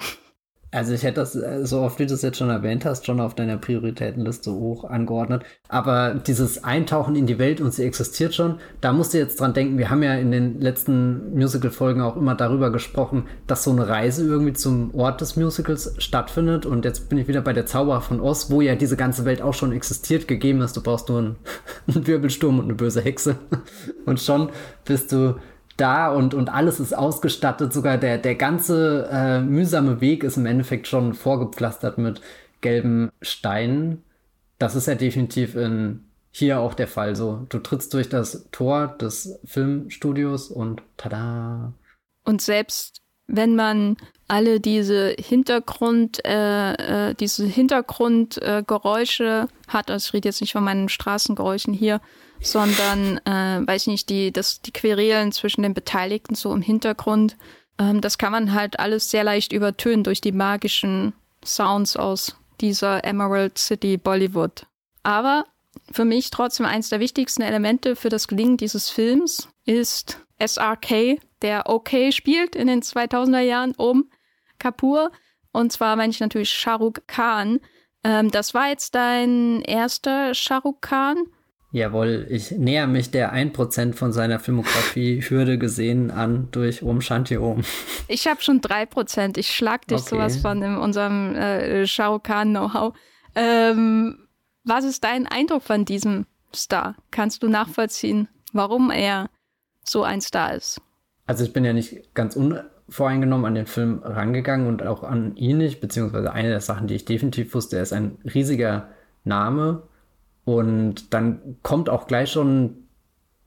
[0.74, 3.20] Also ich hätte das, äh, so oft wie du es jetzt schon erwähnt hast, schon
[3.20, 5.44] auf deiner Prioritätenliste hoch angeordnet.
[5.68, 9.52] Aber dieses Eintauchen in die Welt und sie existiert schon, da musst du jetzt dran
[9.52, 13.86] denken, wir haben ja in den letzten Musical-Folgen auch immer darüber gesprochen, dass so eine
[13.86, 16.64] Reise irgendwie zum Ort des Musicals stattfindet.
[16.64, 19.42] Und jetzt bin ich wieder bei der Zauberer von Oz, wo ja diese ganze Welt
[19.42, 20.74] auch schon existiert, gegeben ist.
[20.74, 21.36] Du brauchst nur einen,
[21.86, 23.36] einen Wirbelsturm und eine böse Hexe.
[24.06, 24.50] Und schon
[24.84, 25.36] bist du
[25.76, 27.72] da und, und alles ist ausgestattet.
[27.72, 32.20] Sogar der, der ganze äh, mühsame Weg ist im Endeffekt schon vorgepflastert mit
[32.60, 34.04] gelben Steinen.
[34.58, 37.14] Das ist ja definitiv in hier auch der Fall.
[37.14, 41.72] So, du trittst durch das Tor des Filmstudios und tada.
[42.24, 43.96] Und selbst wenn man
[44.28, 50.64] alle diese Hintergrund, äh, äh, diese Hintergrundgeräusche äh, hat, also ich rede jetzt nicht von
[50.64, 52.00] meinen Straßengeräuschen hier,
[52.42, 57.36] sondern, äh, weiß nicht, die, das, die Querelen zwischen den Beteiligten so im Hintergrund.
[57.78, 61.12] Ähm, das kann man halt alles sehr leicht übertönen durch die magischen
[61.44, 64.66] Sounds aus dieser Emerald City Bollywood.
[65.02, 65.44] Aber
[65.90, 71.68] für mich trotzdem eines der wichtigsten Elemente für das Gelingen dieses Films ist SRK, der
[71.68, 74.10] OK spielt in den 2000er Jahren um
[74.58, 75.10] Kapoor.
[75.52, 77.60] Und zwar meine ich natürlich Shahrukh Khan.
[78.04, 81.24] Ähm, das war jetzt dein erster Shahrukh Khan.
[81.72, 87.62] Jawohl, ich näher mich der 1% von seiner Filmografie-Hürde gesehen an durch Om Shanti Om.
[88.08, 89.38] Ich habe schon 3%.
[89.38, 90.10] Ich schlag dich okay.
[90.10, 92.94] sowas von in unserem äh, Shao Kahn-Know-how.
[93.34, 94.28] Ähm,
[94.64, 96.94] was ist dein Eindruck von diesem Star?
[97.10, 99.30] Kannst du nachvollziehen, warum er
[99.82, 100.78] so ein Star ist?
[101.26, 105.56] Also ich bin ja nicht ganz unvoreingenommen an den Film rangegangen und auch an ihn
[105.56, 108.90] nicht, beziehungsweise eine der Sachen, die ich definitiv wusste, er ist ein riesiger
[109.24, 109.84] Name
[110.44, 112.82] und dann kommt auch gleich schon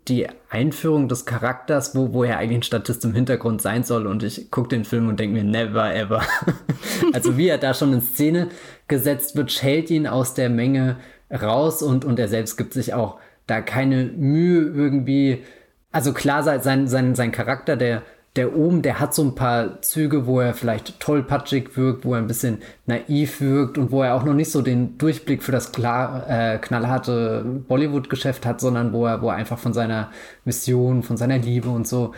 [0.07, 4.05] die Einführung des Charakters, wo, er eigentlich ein Statist im Hintergrund sein soll.
[4.05, 6.21] Und ich gucke den Film und denke mir, never ever.
[7.13, 8.49] also wie er da schon in Szene
[8.87, 10.97] gesetzt wird, schält ihn aus der Menge
[11.31, 15.43] raus und, und er selbst gibt sich auch da keine Mühe irgendwie.
[15.91, 18.03] Also klar, sein, sein, sein Charakter, der
[18.35, 22.19] der oben, der hat so ein paar Züge, wo er vielleicht tollpatschig wirkt, wo er
[22.19, 25.71] ein bisschen naiv wirkt und wo er auch noch nicht so den Durchblick für das
[25.71, 30.11] klar, äh, knallharte Bollywood-Geschäft hat, sondern wo er, wo er einfach von seiner
[30.43, 32.13] Mission, von seiner Liebe und so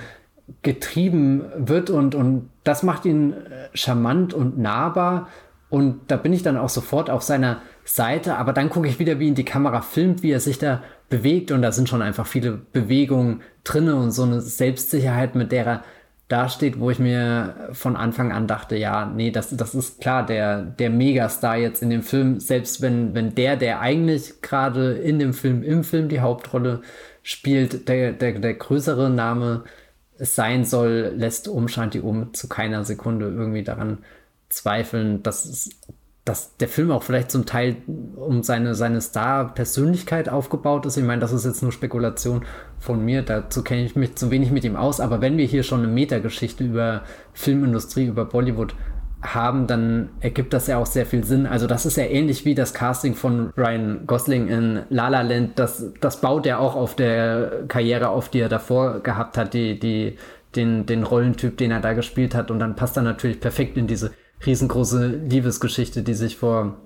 [0.63, 5.27] getrieben wird und, und das macht ihn äh, charmant und nahbar
[5.69, 9.19] und da bin ich dann auch sofort auf seiner Seite, aber dann gucke ich wieder,
[9.19, 12.25] wie ihn die Kamera filmt, wie er sich da bewegt und da sind schon einfach
[12.25, 15.83] viele Bewegungen drinne und so eine Selbstsicherheit, mit der er
[16.27, 20.61] dasteht, wo ich mir von Anfang an dachte, ja, nee, das, das ist klar, der,
[20.61, 25.33] der Megastar jetzt in dem Film, selbst wenn, wenn der, der eigentlich gerade in dem
[25.33, 26.81] Film, im Film die Hauptrolle
[27.23, 29.63] spielt, der, der, der größere Name
[30.17, 33.99] sein soll, lässt Umshanti um zu keiner Sekunde irgendwie daran
[34.49, 35.69] zweifeln, dass es
[36.27, 37.77] dass der Film auch vielleicht zum Teil
[38.15, 40.97] um seine, seine Star-Persönlichkeit aufgebaut ist.
[40.97, 42.45] Ich meine, das ist jetzt nur Spekulation
[42.79, 45.63] von mir, dazu kenne ich mich zu wenig mit ihm aus, aber wenn wir hier
[45.63, 47.01] schon eine Metageschichte über
[47.33, 48.75] Filmindustrie, über Bollywood
[49.21, 51.47] haben, dann ergibt das ja auch sehr viel Sinn.
[51.47, 55.57] Also das ist ja ähnlich wie das Casting von Ryan Gosling in La La Land.
[55.57, 59.79] Das, das baut ja auch auf der Karriere auf, die er davor gehabt hat, die,
[59.79, 60.17] die
[60.55, 62.51] den, den Rollentyp, den er da gespielt hat.
[62.51, 64.11] Und dann passt er natürlich perfekt in diese
[64.45, 66.77] riesengroße Liebesgeschichte, die sich vor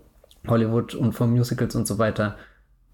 [0.47, 2.37] Hollywood und vor Musicals und so weiter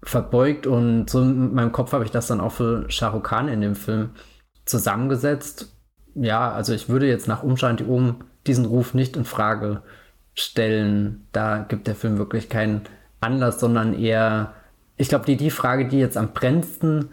[0.02, 0.66] verbeugt.
[0.66, 3.60] Und so in meinem Kopf habe ich das dann auch für Shah Rukh Khan in
[3.60, 4.10] dem Film
[4.64, 5.74] zusammengesetzt.
[6.14, 9.82] Ja, also ich würde jetzt nach Umstand um diesen Ruf nicht in Frage
[10.34, 11.26] stellen.
[11.32, 12.82] Da gibt der Film wirklich keinen
[13.20, 14.54] Anlass, sondern eher,
[14.96, 17.10] ich glaube, die, die Frage, die jetzt am brennendsten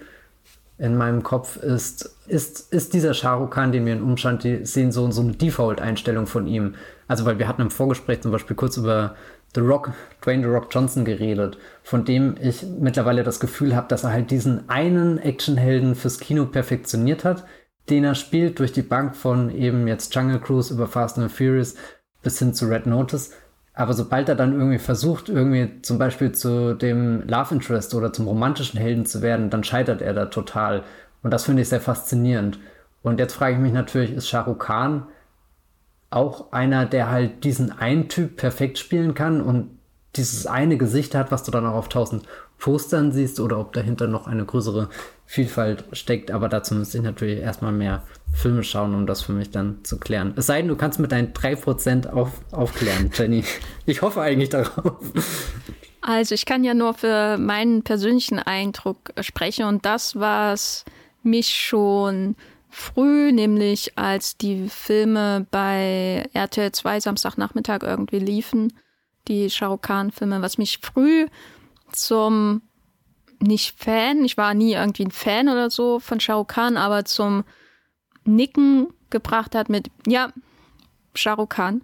[0.77, 4.91] in meinem Kopf ist, ist, ist dieser Shah Rukh Khan, den wir in Umstand sehen,
[4.91, 6.75] so, so eine Default-Einstellung von ihm.
[7.07, 9.15] Also, weil wir hatten im Vorgespräch zum Beispiel kurz über
[9.55, 9.91] The Rock,
[10.21, 14.29] Dwayne The Rock Johnson geredet, von dem ich mittlerweile das Gefühl habe, dass er halt
[14.29, 17.45] diesen einen Actionhelden fürs Kino perfektioniert hat,
[17.89, 21.75] den er spielt durch die Bank von eben jetzt Jungle Cruise über Fast and Furious
[22.21, 23.31] bis hin zu Red Notice.
[23.73, 28.27] Aber sobald er dann irgendwie versucht, irgendwie zum Beispiel zu dem Love Interest oder zum
[28.27, 30.83] romantischen Helden zu werden, dann scheitert er da total.
[31.23, 32.59] Und das finde ich sehr faszinierend.
[33.03, 35.07] Und jetzt frage ich mich natürlich, ist Shah Rukh Khan
[36.15, 39.69] auch einer, der halt diesen einen Typ perfekt spielen kann und
[40.15, 42.23] dieses eine Gesicht hat, was du dann auch auf tausend
[42.57, 44.89] Postern siehst, oder ob dahinter noch eine größere
[45.25, 46.31] Vielfalt steckt.
[46.31, 48.03] Aber dazu müsste ich natürlich erstmal mehr
[48.33, 50.33] Filme schauen, um das für mich dann zu klären.
[50.37, 53.43] Es sei denn, du kannst mit deinen 3% auf, aufklären, Jenny.
[53.85, 54.97] Ich hoffe eigentlich darauf.
[56.01, 60.85] Also ich kann ja nur für meinen persönlichen Eindruck sprechen und das, was
[61.23, 62.35] mich schon
[62.75, 68.73] früh, nämlich als die Filme bei RTL 2 Samstagnachmittag irgendwie liefen,
[69.27, 71.27] die Shah Khan-Filme, was mich früh
[71.91, 72.61] zum
[73.39, 77.43] nicht Fan, ich war nie irgendwie ein Fan oder so von Shah Khan, aber zum
[78.25, 80.31] Nicken gebracht hat mit, ja,
[81.13, 81.81] Shah Khan,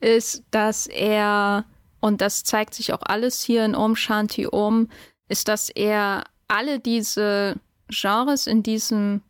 [0.00, 1.64] ist, dass er,
[2.00, 4.88] und das zeigt sich auch alles hier in Om Shanti Om,
[5.28, 7.56] ist, dass er alle diese
[7.88, 9.22] Genres in diesem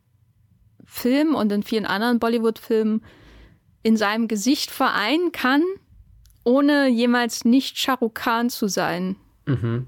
[0.87, 3.03] Film und in vielen anderen Bollywood-Filmen
[3.83, 5.63] in seinem Gesicht vereinen kann,
[6.45, 9.17] ohne jemals nicht Shah Khan zu sein.
[9.47, 9.87] Mhm.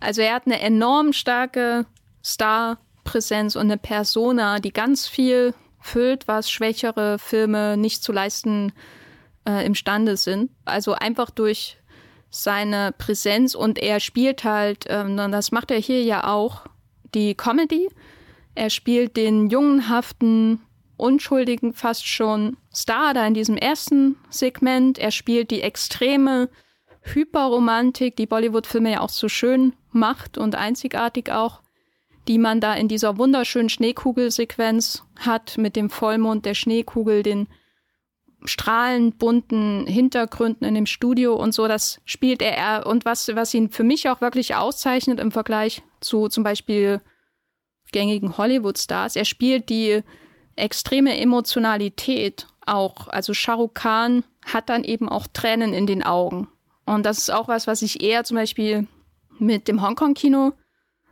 [0.00, 1.86] Also er hat eine enorm starke
[2.24, 8.72] Star-Präsenz und eine Persona, die ganz viel füllt, was schwächere Filme nicht zu leisten
[9.46, 10.50] äh, imstande sind.
[10.64, 11.78] Also einfach durch
[12.30, 16.66] seine Präsenz und er spielt halt, ähm, das macht er hier ja auch,
[17.14, 17.88] die Comedy.
[18.58, 20.60] Er spielt den jungenhaften,
[20.96, 24.98] unschuldigen fast schon Star da in diesem ersten Segment.
[24.98, 26.48] Er spielt die extreme
[27.02, 31.62] Hyperromantik, die Bollywood-Filme ja auch so schön macht und einzigartig auch
[32.26, 37.48] die man da in dieser wunderschönen Schneekugelsequenz hat, mit dem Vollmond der Schneekugel, den
[38.44, 42.86] strahlend bunten Hintergründen in dem Studio und so, das spielt er.
[42.86, 47.00] Und was, was ihn für mich auch wirklich auszeichnet im Vergleich zu zum Beispiel
[47.92, 50.02] gängigen Hollywood-Stars, er spielt die
[50.56, 53.08] extreme Emotionalität auch.
[53.08, 56.48] Also Shah Rukh Khan hat dann eben auch Tränen in den Augen.
[56.84, 58.86] Und das ist auch was, was ich eher zum Beispiel
[59.38, 60.52] mit dem Hongkong-Kino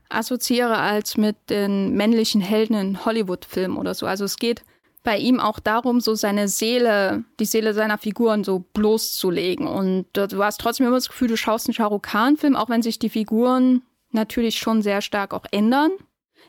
[0.08, 4.06] assoziiere als mit den männlichen Helden in Hollywood-Filmen oder so.
[4.06, 4.62] Also es geht
[5.02, 9.66] bei ihm auch darum, so seine Seele, die Seele seiner Figuren so bloßzulegen.
[9.68, 12.82] Und du hast trotzdem immer das Gefühl, du schaust einen Shah Rukh Khan-Film, auch wenn
[12.82, 15.92] sich die Figuren natürlich schon sehr stark auch ändern.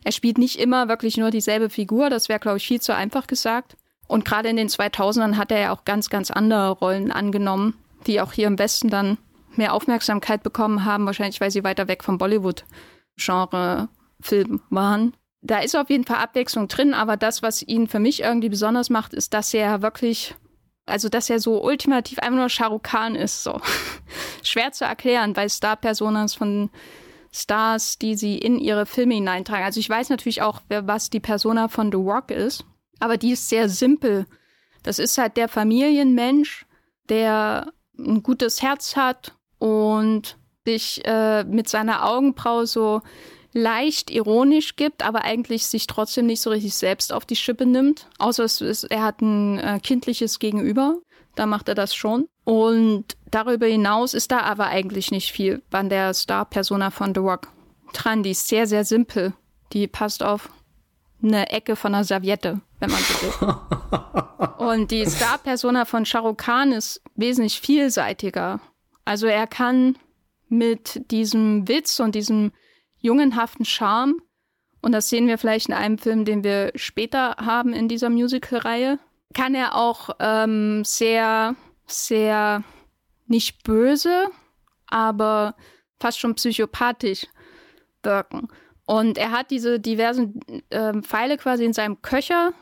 [0.04, 3.28] Er spielt nicht immer wirklich nur dieselbe Figur, das wäre, glaube ich, viel zu einfach
[3.28, 3.78] gesagt.
[4.08, 7.76] Und gerade in den 2000ern hat er ja auch ganz, ganz andere Rollen angenommen,
[8.06, 9.18] die auch hier im Westen dann
[9.56, 12.64] mehr Aufmerksamkeit bekommen haben, wahrscheinlich weil sie weiter weg vom Bollywood
[13.18, 15.14] Genre-Film waren.
[15.41, 18.89] Da ist auf jeden Fall Abwechslung drin, aber das, was ihn für mich irgendwie besonders
[18.89, 20.36] macht, ist, dass er wirklich,
[20.86, 23.43] also dass er so ultimativ einfach nur Shah Rukh Khan ist.
[23.43, 23.60] So.
[24.43, 26.70] Schwer zu erklären bei Star-Personas von
[27.32, 29.65] Stars, die sie in ihre Filme hineintragen.
[29.65, 32.65] Also ich weiß natürlich auch, was die Persona von The Rock ist,
[32.99, 34.25] aber die ist sehr simpel.
[34.84, 36.65] Das ist halt der Familienmensch,
[37.09, 43.01] der ein gutes Herz hat und sich äh, mit seiner Augenbraue so
[43.53, 48.07] leicht ironisch gibt, aber eigentlich sich trotzdem nicht so richtig selbst auf die Schippe nimmt.
[48.19, 50.97] Außer es ist, er hat ein äh, kindliches Gegenüber.
[51.36, 52.28] Da macht er das schon.
[52.48, 57.50] Und darüber hinaus ist da aber eigentlich nicht viel an der Star-Persona von The Rock
[57.91, 58.24] dran.
[58.24, 59.34] Die ist sehr, sehr simpel.
[59.74, 60.50] Die passt auf
[61.22, 64.56] eine Ecke von einer Serviette, wenn man so will.
[64.66, 68.62] Und die Star-Persona von Shah Rukh Khan ist wesentlich vielseitiger.
[69.04, 69.98] Also er kann
[70.48, 72.54] mit diesem Witz und diesem
[73.00, 74.22] jungenhaften Charme.
[74.82, 79.00] Und das sehen wir vielleicht in einem Film, den wir später haben in dieser Musical-Reihe.
[79.34, 81.58] Kann er auch ähm, sehr,
[81.88, 82.64] sehr
[83.26, 84.28] nicht böse,
[84.88, 85.56] aber
[86.00, 87.28] fast schon psychopathisch
[88.04, 88.48] wirken.
[88.86, 92.54] Und er hat diese diversen äh, Pfeile quasi in seinem Köcher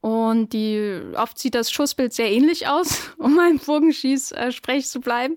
[0.00, 5.36] Und die, oft sieht das Schussbild sehr ähnlich aus, um ein Bogenschieß-Sprech zu bleiben.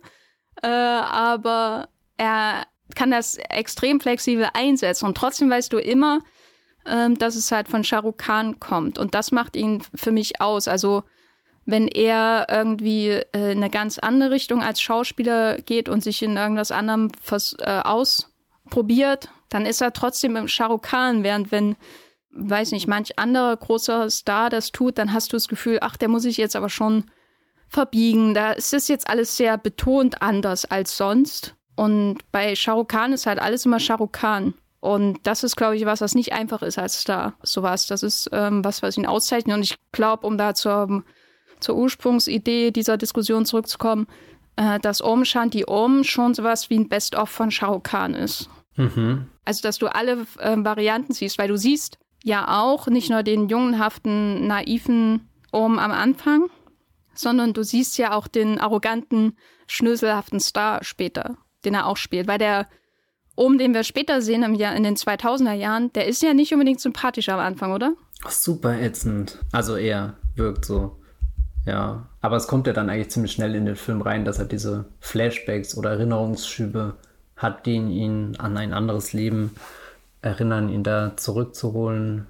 [0.62, 5.06] Äh, aber er kann das extrem flexibel einsetzen.
[5.06, 6.20] Und trotzdem weißt du immer,
[6.86, 9.00] ähm, dass es halt von Shahrukh Khan kommt.
[9.00, 10.68] Und das macht ihn für mich aus.
[10.68, 11.04] Also
[11.68, 16.36] wenn er irgendwie äh, in eine ganz andere Richtung als Schauspieler geht und sich in
[16.36, 17.12] irgendwas anderem
[17.60, 20.48] äh, ausprobiert, dann ist er trotzdem im
[20.82, 21.76] Khan, während wenn
[22.38, 26.08] weiß nicht, manch anderer großer Star das tut, dann hast du das Gefühl, ach, der
[26.08, 27.06] muss sich jetzt aber schon
[27.68, 28.34] verbiegen.
[28.34, 31.56] Da ist es jetzt alles sehr betont anders als sonst.
[31.76, 34.54] Und bei Khan ist halt alles immer Khan.
[34.80, 37.34] Und das ist, glaube ich, was, was nicht einfach ist als Star.
[37.44, 37.88] Sowas.
[37.88, 39.56] Das ist ähm, was, was ihn auszeichnet.
[39.56, 41.04] Und ich glaube, um da zur,
[41.60, 44.08] zur Ursprungsidee dieser Diskussion zurückzukommen,
[44.56, 48.50] äh, dass Om Shanti Om schon sowas wie ein Best-of von Shahrukh Khan ist.
[48.76, 49.28] Mhm.
[49.46, 53.48] Also, dass du alle äh, Varianten siehst, weil du siehst, ja auch nicht nur den
[53.48, 56.50] jungenhaften, naiven Ohm am Anfang,
[57.14, 59.38] sondern du siehst ja auch den arroganten,
[59.68, 62.28] schnöselhaften Star später, den er auch spielt.
[62.28, 62.68] Weil der
[63.36, 66.54] Ohm, den wir später sehen im Jahr, in den 2000er Jahren, der ist ja nicht
[66.54, 67.94] unbedingt sympathisch am Anfang, oder?
[68.28, 69.40] Super ätzend.
[69.52, 70.97] Also er wirkt so.
[71.68, 74.46] Ja, aber es kommt ja dann eigentlich ziemlich schnell in den Film rein, dass er
[74.46, 76.94] diese Flashbacks oder Erinnerungsschübe
[77.36, 79.54] hat, die ihn an ein anderes Leben
[80.22, 82.28] erinnern, ihn da zurückzuholen,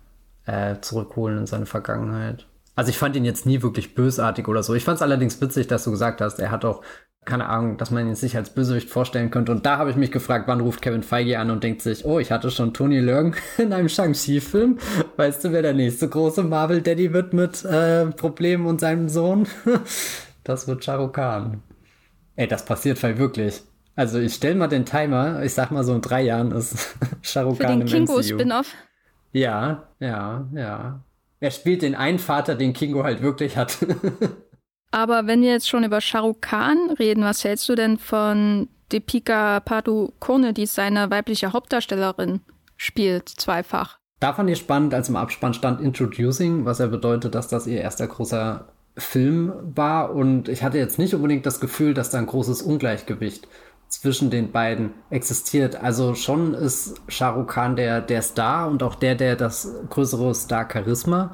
[0.48, 2.48] äh, zurückholen in seine Vergangenheit.
[2.76, 4.74] Also ich fand ihn jetzt nie wirklich bösartig oder so.
[4.74, 6.82] Ich fand es allerdings witzig, dass du gesagt hast, er hat auch
[7.28, 9.52] keine Ahnung, dass man ihn sich als Bösewicht vorstellen könnte.
[9.52, 12.18] Und da habe ich mich gefragt, wann ruft Kevin Feige an und denkt sich, oh,
[12.20, 14.80] ich hatte schon Tony Leung in einem Shang-Chi-Film.
[15.18, 19.48] Weißt du, wer der nächste große Marvel-Daddy wird mit äh, Problemen und seinem Sohn?
[20.44, 21.62] das wird Shah Khan.
[22.36, 23.62] Ey, das passiert voll wirklich.
[23.96, 27.60] Also ich stelle mal den Timer, ich sag mal so in drei Jahren ist Shahrukh
[27.60, 28.74] Khan im Kingo Spin-off.
[29.34, 31.04] Ja, ja, ja.
[31.40, 33.78] Er spielt den einen Vater, den Kingo halt wirklich hat.
[34.98, 39.60] Aber wenn wir jetzt schon über Shahrukh Khan reden, was hältst du denn von Deepika
[39.60, 42.42] Padukone, die seine weibliche Hauptdarstellerin
[42.78, 44.00] spielt, zweifach?
[44.20, 47.80] Da fand ich spannend, als im Abspann stand Introducing, was ja bedeutet, dass das ihr
[47.80, 50.16] erster großer Film war.
[50.16, 53.48] Und ich hatte jetzt nicht unbedingt das Gefühl, dass da ein großes Ungleichgewicht
[53.90, 55.76] zwischen den beiden existiert.
[55.76, 60.34] Also schon ist Shah Rukh Khan der, der Star und auch der, der das größere
[60.34, 61.34] Star-Charisma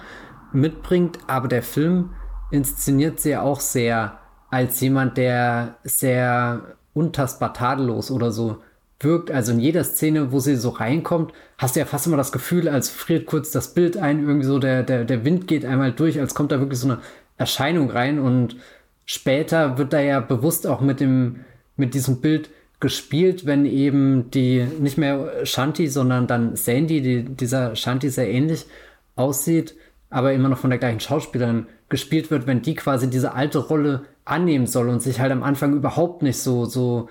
[0.52, 2.10] mitbringt, aber der Film
[2.54, 4.20] inszeniert sie auch sehr
[4.52, 6.62] als jemand, der sehr
[6.94, 8.62] untastbar tadellos oder so
[9.00, 9.32] wirkt.
[9.32, 12.70] Also in jeder Szene, wo sie so reinkommt, hast du ja fast immer das Gefühl,
[12.70, 16.20] als friert kurz das Bild ein, irgendwie so der, der, der Wind geht einmal durch,
[16.20, 17.00] als kommt da wirklich so eine
[17.38, 18.56] Erscheinung rein und
[19.06, 21.42] später wird da ja bewusst auch mit dem
[21.76, 27.76] mit diesem Bild gespielt, wenn eben die nicht mehr Shanti, sondern dann Sandy, die dieser
[27.76, 28.68] Shanti sehr ähnlich
[29.16, 29.76] aussieht,
[30.12, 34.02] aber immer noch von der gleichen Schauspielerin gespielt wird, wenn die quasi diese alte Rolle
[34.26, 37.08] annehmen soll und sich halt am Anfang überhaupt nicht so, so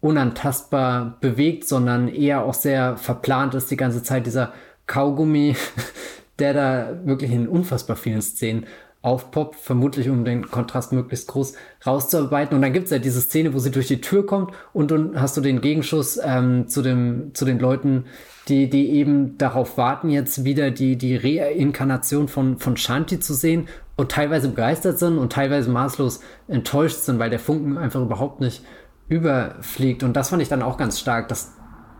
[0.00, 4.54] unantastbar bewegt, sondern eher auch sehr verplant ist die ganze Zeit dieser
[4.86, 5.54] Kaugummi,
[6.38, 8.64] der da wirklich in unfassbar vielen Szenen
[9.02, 11.52] aufpoppt, vermutlich um den Kontrast möglichst groß
[11.86, 12.56] rauszuarbeiten.
[12.56, 15.20] Und dann gibt es ja diese Szene, wo sie durch die Tür kommt und dann
[15.20, 18.06] hast du den Gegenschuss ähm, zu, dem, zu den Leuten,
[18.48, 23.68] die, die eben darauf warten, jetzt wieder die, die Reinkarnation von, von Shanti zu sehen
[24.02, 28.64] und teilweise begeistert sind und teilweise maßlos enttäuscht sind, weil der Funken einfach überhaupt nicht
[29.08, 30.02] überfliegt.
[30.02, 31.52] Und das fand ich dann auch ganz stark, dass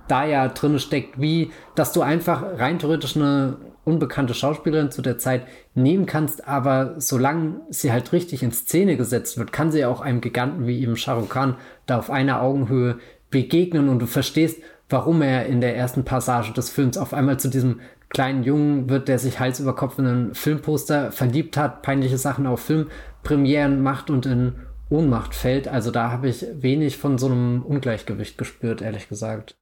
[0.08, 5.18] da ja drin steckt, wie, dass du einfach rein theoretisch eine unbekannte Schauspielerin zu der
[5.18, 5.46] Zeit
[5.76, 10.20] nehmen kannst, aber solange sie halt richtig in Szene gesetzt wird, kann sie auch einem
[10.20, 12.98] Giganten wie eben Shah Rukh Khan da auf einer Augenhöhe
[13.30, 17.48] begegnen und du verstehst, warum er in der ersten Passage des Films auf einmal zu
[17.48, 17.80] diesem
[18.12, 22.46] kleinen Jungen wird, der sich Hals über Kopf in einen Filmposter verliebt hat, peinliche Sachen
[22.46, 24.54] auf Filmpremieren macht und in
[24.90, 25.66] Ohnmacht fällt.
[25.66, 29.56] Also da habe ich wenig von so einem Ungleichgewicht gespürt, ehrlich gesagt.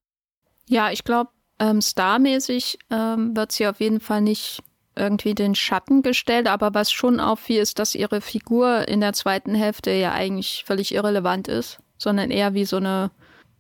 [0.69, 1.31] Ja, ich glaube,
[1.61, 4.63] ähm, starmäßig ähm, wird sie auf jeden Fall nicht
[4.97, 9.55] irgendwie den Schatten gestellt, aber was schon auffiel, ist, dass ihre Figur in der zweiten
[9.55, 13.11] Hälfte ja eigentlich völlig irrelevant ist, sondern eher wie so eine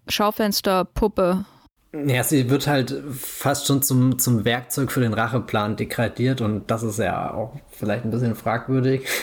[0.09, 1.45] Schaufensterpuppe.
[1.93, 6.83] Ja, sie wird halt fast schon zum, zum Werkzeug für den Racheplan degradiert und das
[6.83, 9.07] ist ja auch vielleicht ein bisschen fragwürdig.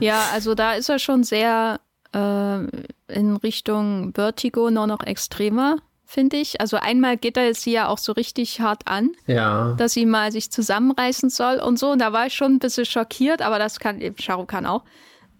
[0.00, 1.78] Ja, also da ist er schon sehr
[2.12, 2.58] äh,
[3.06, 5.76] in Richtung Vertigo noch, noch extremer
[6.14, 6.60] finde ich.
[6.60, 9.74] Also einmal geht er sie ja auch so richtig hart an, ja.
[9.78, 11.90] dass sie mal sich zusammenreißen soll und so.
[11.90, 14.84] Und da war ich schon ein bisschen schockiert, aber das kann eben Shahrukh Khan auch.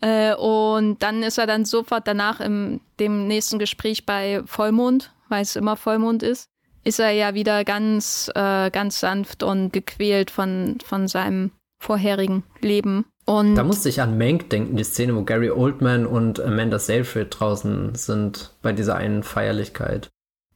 [0.01, 5.43] Äh, und dann ist er dann sofort danach im dem nächsten Gespräch bei Vollmond, weil
[5.43, 6.51] es immer Vollmond ist,
[6.85, 13.07] ist er ja wieder ganz, äh, ganz sanft und gequält von, von seinem vorherigen Leben.
[13.27, 17.29] Und da musste ich an Mank denken, die Szene, wo Gary Oldman und Amanda Seyfried
[17.31, 20.11] draußen sind bei dieser einen Feierlichkeit.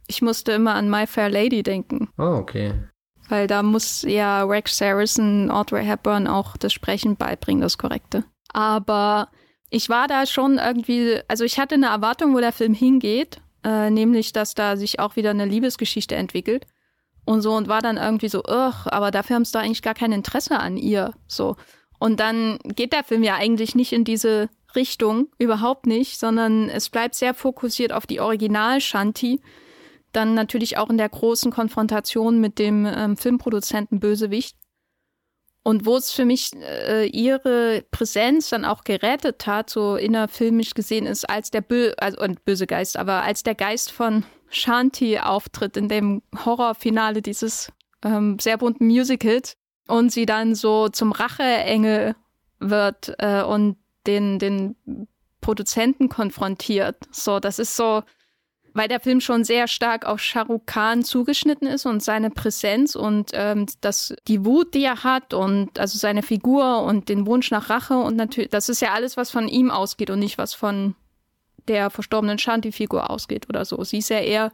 [0.07, 2.09] Ich musste immer an My Fair Lady denken.
[2.19, 2.75] Oh, okay.
[3.29, 8.25] Weil da muss ja Rex Harrison, Audrey Hepburn auch das Sprechen beibringen, das Korrekte.
[8.53, 9.29] Aber
[9.71, 13.91] ich war da schon irgendwie, also ich hatte eine Erwartung, wo der Film hingeht, äh,
[13.91, 16.67] nämlich, dass da sich auch wieder eine Liebesgeschichte entwickelt
[17.25, 20.13] und so und war dann irgendwie so, aber dafür haben sie da eigentlich gar kein
[20.13, 21.57] Interesse an ihr, so.
[21.99, 26.91] Und dann geht der Film ja eigentlich nicht in diese Richtung, überhaupt nicht, sondern es
[26.91, 29.41] bleibt sehr fokussiert auf die Original-Shanti,
[30.13, 34.57] dann natürlich auch in der großen Konfrontation mit dem ähm, Filmproduzenten Bösewicht.
[35.69, 41.05] Und wo es für mich äh, ihre Präsenz dann auch gerettet hat, so innerfilmisch gesehen,
[41.05, 45.77] ist als der Bö also und böse Geist, aber als der Geist von Shanti auftritt
[45.77, 47.71] in dem Horrorfinale dieses
[48.03, 49.59] ähm, sehr bunten Musicals
[49.89, 52.17] und sie dann so zum Racheengel
[52.61, 54.75] wird äh, und den, den
[55.43, 56.97] Produzenten konfrontiert.
[57.11, 58.05] So, das ist so,
[58.79, 63.33] weil der Film schon sehr stark auf Shahrukh Khan zugeschnitten ist und seine Präsenz und
[63.35, 67.71] ähm, das, die Wut, die er hat und also seine Figur und den Wunsch nach
[67.71, 70.95] Rache und natürlich, das ist ja alles, was von ihm ausgeht und nicht was von
[71.67, 73.83] der verstorbenen Shanti-Figur ausgeht oder so.
[73.83, 74.53] Sie ist ja eher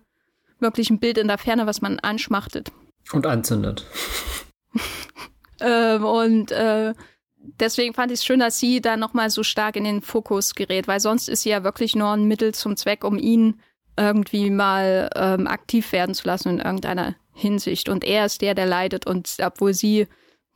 [0.58, 2.72] wirklich ein Bild in der Ferne, was man anschmachtet.
[3.12, 3.84] Und anzündet.
[5.60, 6.94] ähm, und äh,
[7.60, 10.88] deswegen fand ich es schön, dass sie da nochmal so stark in den Fokus gerät,
[10.88, 13.60] weil sonst ist sie ja wirklich nur ein Mittel zum Zweck, um ihn
[13.96, 17.88] irgendwie mal ähm, aktiv werden zu lassen in irgendeiner Hinsicht.
[17.88, 20.06] Und er ist der, der leidet und obwohl sie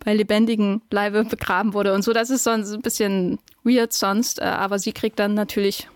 [0.05, 4.45] bei lebendigen Leibe begraben wurde und so, das ist sonst ein bisschen weird sonst, äh,
[4.45, 5.89] aber sie kriegt dann natürlich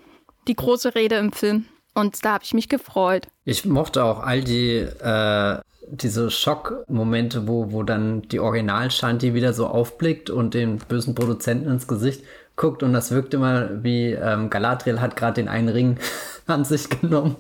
[0.49, 1.67] die große Rede im Film.
[1.95, 3.29] Und da habe ich mich gefreut.
[3.45, 9.67] Ich mochte auch all die äh, diese Schockmomente, wo, wo dann die Original-Shanti wieder so
[9.67, 12.25] aufblickt und den bösen Produzenten ins Gesicht
[12.57, 15.99] guckt und das wirkt immer wie ähm, Galadriel hat gerade den einen Ring
[16.47, 17.37] an sich genommen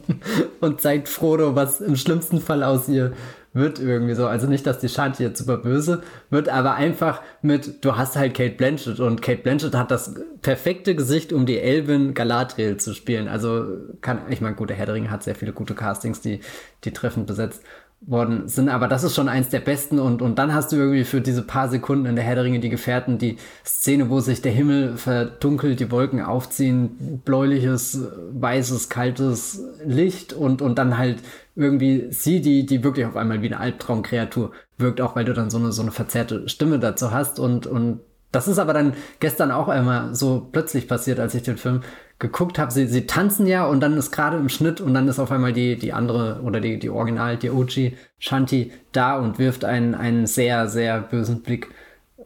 [0.61, 3.13] und zeigt Frodo, was im schlimmsten Fall aus ihr
[3.55, 4.27] wird irgendwie so.
[4.27, 8.35] Also nicht, dass die Shanti jetzt super böse wird, aber einfach mit, du hast halt
[8.35, 13.29] Kate Blanchett und Kate Blanchett hat das perfekte Gesicht, um die Elvin Galadriel zu spielen.
[13.29, 13.67] Also
[14.01, 16.41] kann, ich meine, gut, der Herr hat sehr viele gute Castings, die,
[16.85, 17.63] die treffend besetzt
[18.05, 21.05] worden sind, aber das ist schon eins der besten und, und dann hast du irgendwie
[21.05, 24.42] für diese paar Sekunden in der Herr der Ringe die Gefährten, die Szene, wo sich
[24.42, 28.00] der Himmel verdunkelt, die Wolken aufziehen, bläuliches,
[28.32, 31.18] weißes, kaltes Licht und, und dann halt
[31.55, 35.50] irgendwie sie, die, die wirklich auf einmal wie eine Albtraumkreatur wirkt, auch weil du dann
[35.50, 38.00] so eine, so eine verzerrte Stimme dazu hast und, und
[38.33, 41.83] das ist aber dann gestern auch einmal so plötzlich passiert, als ich den Film
[42.18, 45.18] geguckt habe, sie, sie tanzen ja und dann ist gerade im Schnitt und dann ist
[45.18, 49.64] auf einmal die, die andere oder die, die Original, die OG Shanti da und wirft
[49.64, 51.68] einen, einen sehr, sehr bösen Blick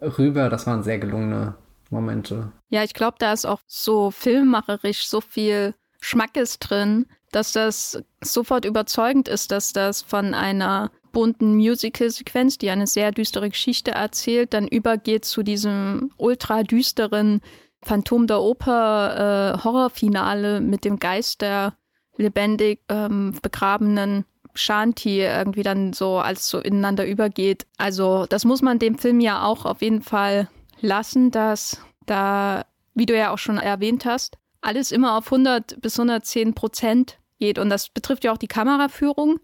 [0.01, 0.49] rüber.
[0.49, 1.55] Das waren sehr gelungene
[1.91, 2.53] Momente.
[2.69, 8.65] Ja, ich glaube, da ist auch so filmmacherisch so viel Schmackes drin, dass das sofort
[8.65, 14.69] überzeugend ist, dass das von einer bunten Musical-Sequenz, die eine sehr düstere Geschichte erzählt, dann
[14.69, 17.41] übergeht zu diesem ultra düsteren
[17.81, 21.73] Phantom der Oper äh, Horrorfinale mit dem Geist der
[22.19, 27.67] lebendig ähm, begrabenen Shanti irgendwie dann so als so ineinander übergeht.
[27.79, 30.51] Also das muss man dem Film ja auch auf jeden Fall
[30.83, 35.99] lassen, dass da, wie du ja auch schon erwähnt hast, alles immer auf 100 bis
[35.99, 37.59] 110 Prozent geht.
[37.59, 39.41] Und das betrifft ja auch die Kameraführung,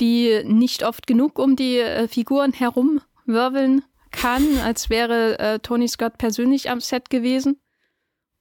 [0.00, 6.18] die nicht oft genug um die äh, Figuren herumwirbeln kann, als wäre äh, Tony Scott
[6.18, 7.60] persönlich am Set gewesen.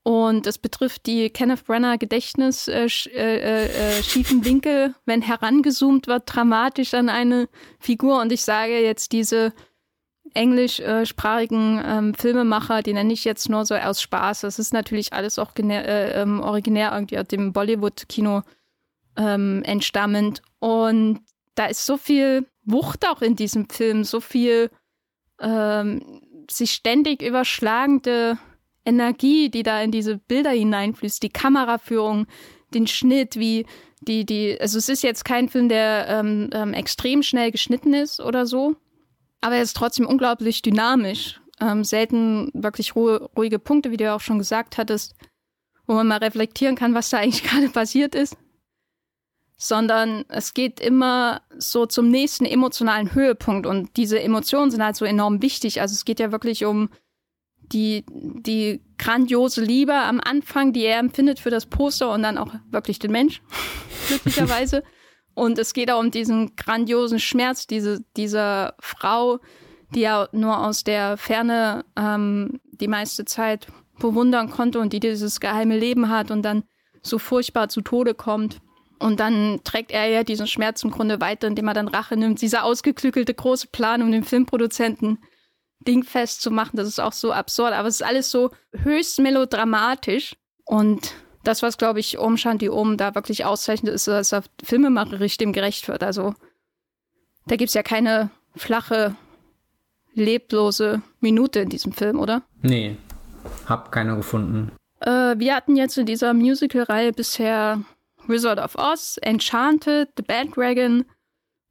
[0.08, 6.24] Und es betrifft die Kenneth Brenner Gedächtnis äh, äh, äh, schiefen Winkel, wenn herangezoomt wird,
[6.28, 7.50] dramatisch an eine
[7.80, 8.22] Figur.
[8.22, 9.52] Und ich sage jetzt diese
[10.36, 14.42] englischsprachigen ähm, Filmemacher, die nenne ich jetzt nur so aus Spaß.
[14.42, 18.44] Das ist natürlich alles auch äh, ähm, originär irgendwie aus dem Bollywood-Kino
[19.18, 20.44] ähm, entstammend.
[20.60, 21.22] Und
[21.56, 24.70] da ist so viel Wucht auch in diesem Film, so viel
[25.40, 28.38] ähm, sich ständig überschlagende
[28.86, 32.28] Energie, die da in diese Bilder hineinfließt, die Kameraführung,
[32.74, 33.66] den Schnitt, wie
[34.02, 38.20] die, die, also es ist jetzt kein Film, der ähm, ähm, extrem schnell geschnitten ist
[38.20, 38.76] oder so,
[39.42, 41.40] aber er ist trotzdem unglaublich dynamisch.
[41.62, 45.16] Ähm, selten wirklich ruhe, ruhige Punkte, wie du ja auch schon gesagt hattest,
[45.88, 48.36] wo man mal reflektieren kann, was da eigentlich gerade passiert ist
[49.58, 55.06] sondern es geht immer so zum nächsten emotionalen Höhepunkt und diese Emotionen sind halt so
[55.06, 55.82] enorm wichtig.
[55.82, 56.90] Also es geht ja wirklich um
[57.72, 62.54] die, die grandiose Liebe am Anfang, die er empfindet für das Poster und dann auch
[62.70, 63.42] wirklich den Mensch,
[64.08, 64.84] glücklicherweise.
[65.34, 69.40] Und es geht auch um diesen grandiosen Schmerz diese, dieser Frau,
[69.94, 73.68] die er nur aus der Ferne ähm, die meiste Zeit
[74.00, 76.64] bewundern konnte und die dieses geheime Leben hat und dann
[77.02, 78.60] so furchtbar zu Tode kommt.
[79.00, 82.42] Und dann trägt er ja diesen Schmerz im Grunde weiter, indem er dann Rache nimmt.
[82.42, 85.20] Dieser ausgeklügelte große Plan, um den Filmproduzenten
[85.80, 87.74] dingfest zu machen, das ist auch so absurd.
[87.74, 90.36] Aber es ist alles so höchst melodramatisch.
[90.66, 95.38] Und das, was, glaube ich, Om Shanti Om da wirklich auszeichnet, ist, dass er filmemacherisch
[95.38, 96.04] dem gerecht wird.
[96.04, 96.34] Also
[97.46, 99.16] da gibt es ja keine flache,
[100.14, 102.44] leblose Minute in diesem Film, oder?
[102.62, 102.98] Nee,
[103.68, 104.72] hab keine gefunden.
[105.02, 107.82] Äh, wir hatten jetzt in dieser Musical-Reihe bisher
[108.28, 111.06] Wizard of Oz, Enchanted, The Bandwagon,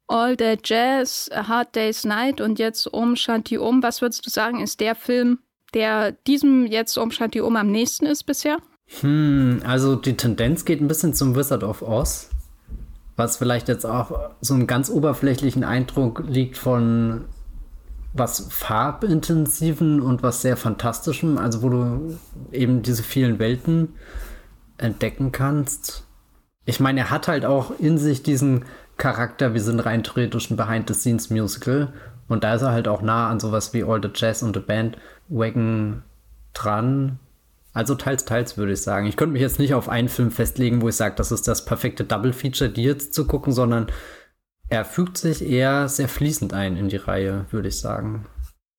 [0.07, 3.81] All That Jazz, A Hard Day's Night und jetzt Om Shanti Om.
[3.81, 5.39] Was würdest du sagen, ist der Film,
[5.73, 8.57] der diesem jetzt Om Shanti Om am nächsten ist bisher?
[9.01, 12.29] Hm, also die Tendenz geht ein bisschen zum Wizard of Oz,
[13.15, 17.25] was vielleicht jetzt auch so einen ganz oberflächlichen Eindruck liegt von
[18.13, 22.17] was farbintensiven und was sehr fantastischem, also wo du
[22.51, 23.95] eben diese vielen Welten
[24.77, 26.04] entdecken kannst.
[26.65, 28.65] Ich meine, er hat halt auch in sich diesen
[28.97, 31.93] Charakter, wir sind rein theoretisch ein Behind-the-Scenes-Musical
[32.27, 34.61] und da ist er halt auch nah an sowas wie All the Jazz und The
[34.61, 34.97] Band
[35.27, 36.03] Wagon
[36.53, 37.19] dran.
[37.73, 39.05] Also teils, teils würde ich sagen.
[39.05, 41.65] Ich könnte mich jetzt nicht auf einen Film festlegen, wo ich sage, das ist das
[41.65, 43.87] perfekte Double-Feature, die jetzt zu gucken, sondern
[44.69, 48.25] er fügt sich eher sehr fließend ein in die Reihe, würde ich sagen.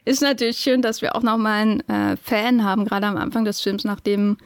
[0.05, 3.61] Ist natürlich schön, dass wir auch nochmal einen äh, Fan haben, gerade am Anfang des
[3.61, 4.39] Films, nachdem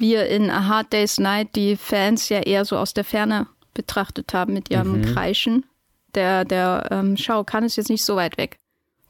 [0.00, 4.34] wir in A Hard Day's Night die Fans ja eher so aus der Ferne betrachtet
[4.34, 5.02] haben mit ihrem mhm.
[5.14, 5.66] Kreischen.
[6.14, 8.58] Der, der ähm, Shao Kahn ist jetzt nicht so weit weg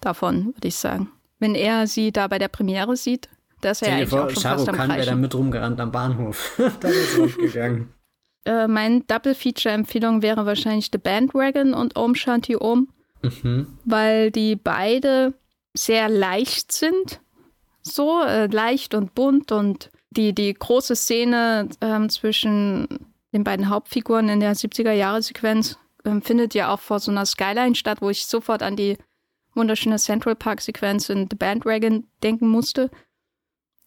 [0.00, 1.10] davon, würde ich sagen.
[1.38, 3.28] Wenn er sie da bei der Premiere sieht,
[3.62, 5.80] dass er ja eigentlich vor, auch schon Shao fast am Kahn wäre da mit rumgerannt
[5.80, 6.60] am Bahnhof.
[6.80, 7.92] da ist es gegangen.
[8.46, 12.88] Äh, mein Double-Feature-Empfehlung wäre wahrscheinlich The Bandwagon und Om Shanti Om,
[13.20, 13.66] mhm.
[13.84, 15.34] weil die beide
[15.74, 17.20] sehr leicht sind.
[17.82, 22.88] So äh, leicht und bunt und die, die große Szene ähm, zwischen
[23.32, 27.98] den beiden Hauptfiguren in der 70er-Jahre-Sequenz ähm, findet ja auch vor so einer Skyline statt,
[28.00, 28.96] wo ich sofort an die
[29.54, 32.90] wunderschöne Central Park-Sequenz in The Bandwagon denken musste.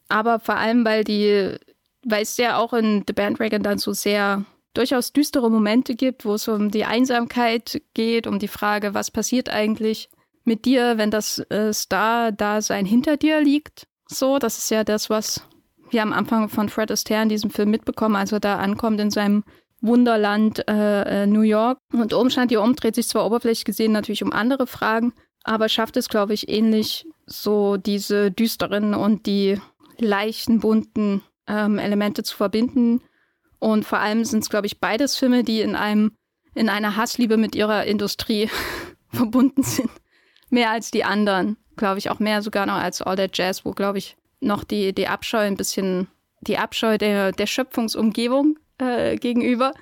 [0.07, 1.57] Aber vor allem, weil die
[2.05, 4.43] weil es ja auch in The Bandwagon dann so sehr
[4.73, 9.49] durchaus düstere Momente gibt, wo es um die Einsamkeit geht, um die Frage, was passiert
[9.49, 10.09] eigentlich
[10.43, 13.87] mit dir, wenn das äh, Star-Dasein hinter dir liegt.
[14.07, 15.47] So, das ist ja das, was
[15.93, 19.11] wir am Anfang von Fred Astaire in diesem Film mitbekommen, als er da ankommt in
[19.11, 19.43] seinem
[19.81, 21.77] Wunderland äh, äh New York.
[21.91, 25.13] Und Umstand hier um dreht sich zwar oberflächlich gesehen natürlich um andere Fragen,
[25.43, 29.59] aber schafft es, glaube ich, ähnlich so diese düsteren und die
[29.97, 33.01] leichten, bunten ähm, Elemente zu verbinden.
[33.59, 36.11] Und vor allem sind es, glaube ich, beides Filme, die in einem,
[36.53, 38.49] in einer Hassliebe mit ihrer Industrie
[39.09, 39.89] verbunden sind.
[40.49, 43.71] Mehr als die anderen, glaube ich, auch mehr sogar noch als All That Jazz, wo,
[43.71, 46.07] glaube ich, noch die, die Abscheu ein bisschen,
[46.41, 49.73] die Abscheu der, der Schöpfungsumgebung äh, gegenüber,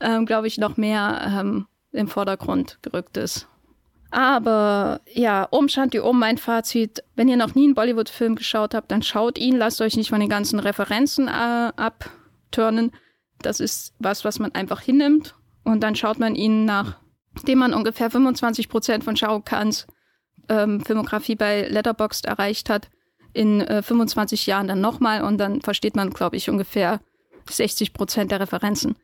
[0.00, 3.48] ähm, glaube ich, noch mehr ähm, im Vordergrund gerückt ist.
[4.12, 7.02] Aber ja, um Shanti um mein Fazit.
[7.16, 10.20] Wenn ihr noch nie einen Bollywood-Film geschaut habt, dann schaut ihn, lasst euch nicht von
[10.20, 12.92] den ganzen Referenzen äh, abturnen.
[13.40, 15.34] Das ist was, was man einfach hinnimmt.
[15.64, 19.86] Und dann schaut man ihn, nachdem man ungefähr 25 Prozent von Shah Rukh Khans
[20.50, 22.90] ähm, Filmografie bei Letterboxd erreicht hat,
[23.32, 27.00] in äh, 25 Jahren dann nochmal und dann versteht man, glaube ich, ungefähr
[27.48, 28.96] 60 Prozent der Referenzen.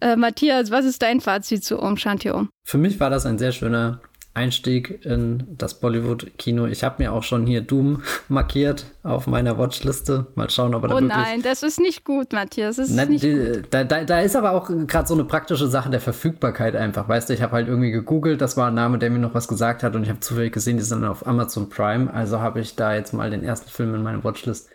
[0.00, 2.48] Äh, Matthias, was ist dein Fazit zu Om Shanti Om?
[2.64, 4.00] Für mich war das ein sehr schöner
[4.32, 6.66] Einstieg in das Bollywood-Kino.
[6.66, 10.26] Ich habe mir auch schon hier Doom markiert auf meiner Watchliste.
[10.36, 11.16] Mal schauen, ob er da oh wirklich...
[11.16, 12.76] Oh nein, das ist nicht gut, Matthias.
[12.76, 13.62] Das ist Na, nicht die.
[13.70, 17.08] Da, da, da, ist aber auch gerade so eine praktische Sache der Verfügbarkeit einfach.
[17.08, 19.48] Weißt du, ich habe halt irgendwie gegoogelt, das war ein Name, der mir noch was
[19.48, 22.12] gesagt hat und ich habe zufällig gesehen, die sind auf Amazon Prime.
[22.12, 24.68] Also habe ich da jetzt mal den ersten Film in meine Watchlist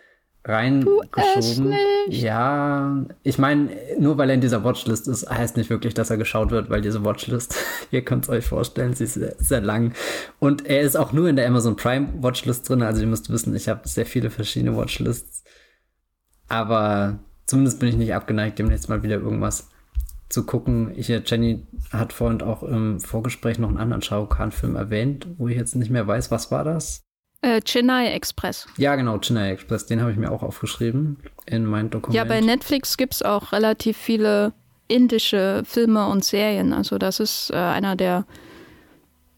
[0.46, 1.74] reingeschoben.
[2.08, 6.16] Ja, ich meine, nur weil er in dieser Watchlist ist, heißt nicht wirklich, dass er
[6.16, 7.56] geschaut wird, weil diese Watchlist,
[7.90, 9.92] ihr könnt es euch vorstellen, sie ist sehr, sehr, lang.
[10.38, 13.54] Und er ist auch nur in der Amazon Prime Watchlist drin, also ihr müsst wissen,
[13.56, 15.42] ich habe sehr viele verschiedene Watchlists.
[16.48, 19.68] Aber zumindest bin ich nicht abgeneigt, demnächst mal wieder irgendwas
[20.28, 20.92] zu gucken.
[20.96, 25.56] Ich, Jenny hat vorhin auch im Vorgespräch noch einen anderen Shao Kahn-Film erwähnt, wo ich
[25.56, 27.05] jetzt nicht mehr weiß, was war das?
[27.42, 28.66] Äh, Chennai Express.
[28.76, 29.86] Ja, genau, Chennai Express.
[29.86, 32.14] Den habe ich mir auch aufgeschrieben in mein Dokument.
[32.14, 34.52] Ja, bei Netflix gibt es auch relativ viele
[34.88, 36.72] indische Filme und Serien.
[36.72, 38.24] Also das ist äh, einer der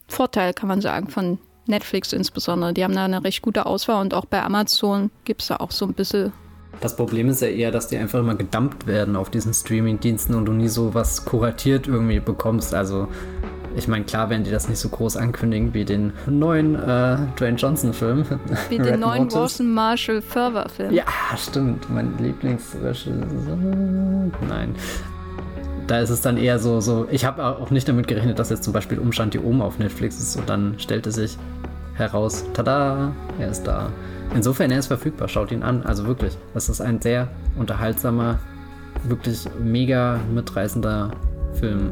[0.07, 2.73] Vorteile, kann man sagen, von Netflix insbesondere.
[2.73, 5.71] Die haben da eine recht gute Auswahl und auch bei Amazon gibt es da auch
[5.71, 6.33] so ein bisschen.
[6.81, 10.45] Das Problem ist ja eher, dass die einfach immer gedumpt werden auf diesen Streaming-Diensten und
[10.45, 12.73] du nie so was kuratiert irgendwie bekommst.
[12.73, 13.09] Also
[13.75, 17.57] Ich meine, klar werden die das nicht so groß ankündigen wie den neuen äh, Dwayne
[17.57, 18.25] Johnson-Film.
[18.69, 20.93] Wie den neuen Rawson Marshall Ferber-Film.
[20.93, 21.05] Ja,
[21.37, 21.89] stimmt.
[21.89, 23.13] Mein Lieblingsregisseur.
[24.47, 24.75] Nein.
[25.87, 28.63] Da ist es dann eher so, so ich habe auch nicht damit gerechnet, dass jetzt
[28.63, 31.37] zum Beispiel Umstand die Oma auf Netflix ist und dann stellte sich
[31.95, 33.89] heraus, tada, er ist da.
[34.35, 35.83] Insofern, er ist verfügbar, schaut ihn an.
[35.83, 37.27] Also wirklich, das ist ein sehr
[37.57, 38.39] unterhaltsamer,
[39.03, 41.11] wirklich mega mitreißender
[41.53, 41.91] Film.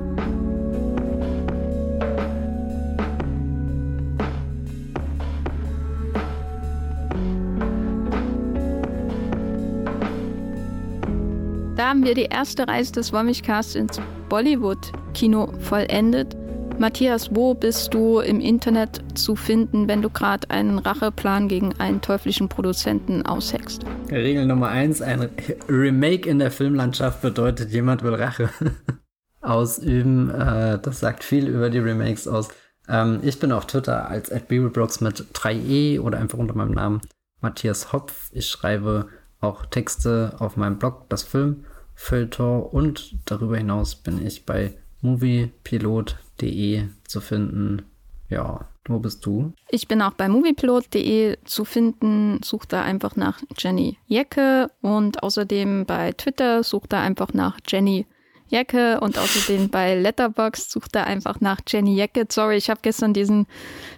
[11.78, 16.36] Da haben wir die erste Reise des Wollmilchcasts ins Bollywood-Kino vollendet.
[16.80, 22.02] Matthias, wo bist du im Internet zu finden, wenn du gerade einen Racheplan gegen einen
[22.02, 23.84] teuflischen Produzenten ausheckst?
[24.10, 25.30] Regel Nummer eins: Ein
[25.70, 28.50] Remake in der Filmlandschaft bedeutet, jemand will Rache
[29.42, 30.32] ausüben.
[30.32, 32.48] Äh, das sagt viel über die Remakes aus.
[32.90, 37.02] Ähm, ich bin auf Twitter als @beaverbrooks mit 3e oder einfach unter meinem Namen
[37.40, 38.32] Matthias Hopf.
[38.34, 39.10] Ich schreibe
[39.40, 41.66] auch Texte auf meinem Blog, das Film,
[41.96, 47.84] Feuilleton und darüber hinaus bin ich bei moviepilot.de zu finden.
[48.30, 49.54] Ja, wo bist du?
[49.70, 52.42] Ich bin auch bei moviepilot.de zu finden.
[52.44, 58.06] Such da einfach nach Jenny Jecke und außerdem bei Twitter such da einfach nach Jenny
[58.50, 62.26] Jecke und außerdem bei Letterboxd sucht da einfach nach Jenny Jecke.
[62.30, 63.48] Sorry, ich habe gestern diesen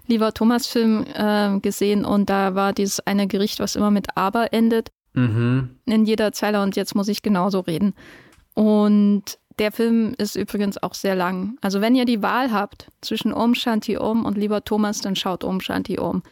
[0.08, 4.54] Lieber Thomas Film äh, gesehen und da war dieses eine Gericht, was immer mit Aber
[4.54, 4.92] endet.
[5.14, 5.80] Mhm.
[5.86, 7.94] In jeder Zeile und jetzt muss ich genauso reden.
[8.54, 11.58] Und der Film ist übrigens auch sehr lang.
[11.62, 15.44] Also wenn ihr die Wahl habt zwischen Om Shanti Om und Lieber Thomas, dann schaut
[15.44, 16.24] Om Shanti Om.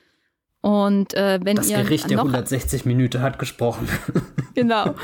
[0.62, 3.88] Und äh, wenn das ihr Gericht der 160 Minuten hat gesprochen.
[4.56, 4.96] genau.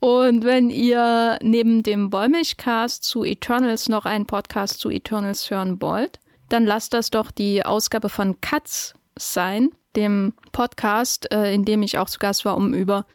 [0.00, 6.20] Und wenn ihr neben dem Wollmilchcast zu Eternals noch einen Podcast zu Eternals hören wollt,
[6.48, 11.98] dann lasst das doch die Ausgabe von Katz sein, dem Podcast, äh, in dem ich
[11.98, 13.06] auch zu Gast war, um über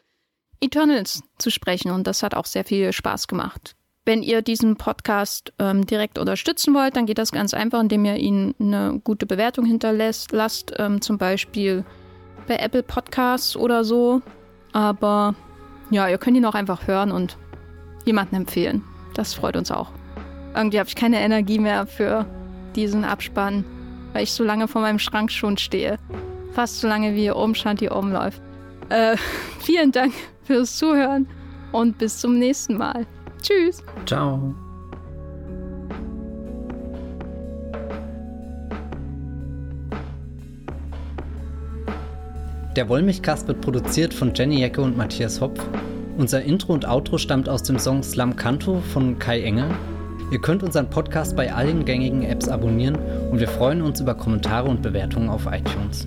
[0.60, 1.90] Eternals zu sprechen.
[1.90, 3.76] Und das hat auch sehr viel Spaß gemacht.
[4.04, 8.16] Wenn ihr diesen Podcast ähm, direkt unterstützen wollt, dann geht das ganz einfach, indem ihr
[8.16, 10.32] ihn eine gute Bewertung hinterlässt.
[10.32, 11.84] Lasst ähm, zum Beispiel
[12.48, 14.22] bei Apple Podcasts oder so.
[14.72, 15.34] Aber
[15.90, 17.36] ja, ihr könnt ihn auch einfach hören und
[18.04, 18.82] jemanden empfehlen.
[19.14, 19.90] Das freut uns auch.
[20.54, 22.26] Irgendwie habe ich keine Energie mehr für
[22.74, 23.64] diesen Abspann,
[24.12, 25.98] weil ich so lange vor meinem Schrank schon stehe.
[26.52, 28.42] Fast so lange wie Om Shanti Om läuft.
[28.88, 29.16] Äh,
[29.60, 30.12] vielen Dank
[30.42, 31.28] fürs Zuhören
[31.72, 33.06] und bis zum nächsten Mal.
[33.42, 33.82] Tschüss.
[34.06, 34.54] Ciao.
[42.76, 45.60] Der Wollmilchcast wird produziert von Jenny Jecke und Matthias Hopf.
[46.18, 49.70] Unser Intro und Outro stammt aus dem Song Slam Canto von Kai Engel.
[50.30, 52.96] Ihr könnt unseren Podcast bei allen gängigen Apps abonnieren
[53.32, 56.06] und wir freuen uns über Kommentare und Bewertungen auf iTunes.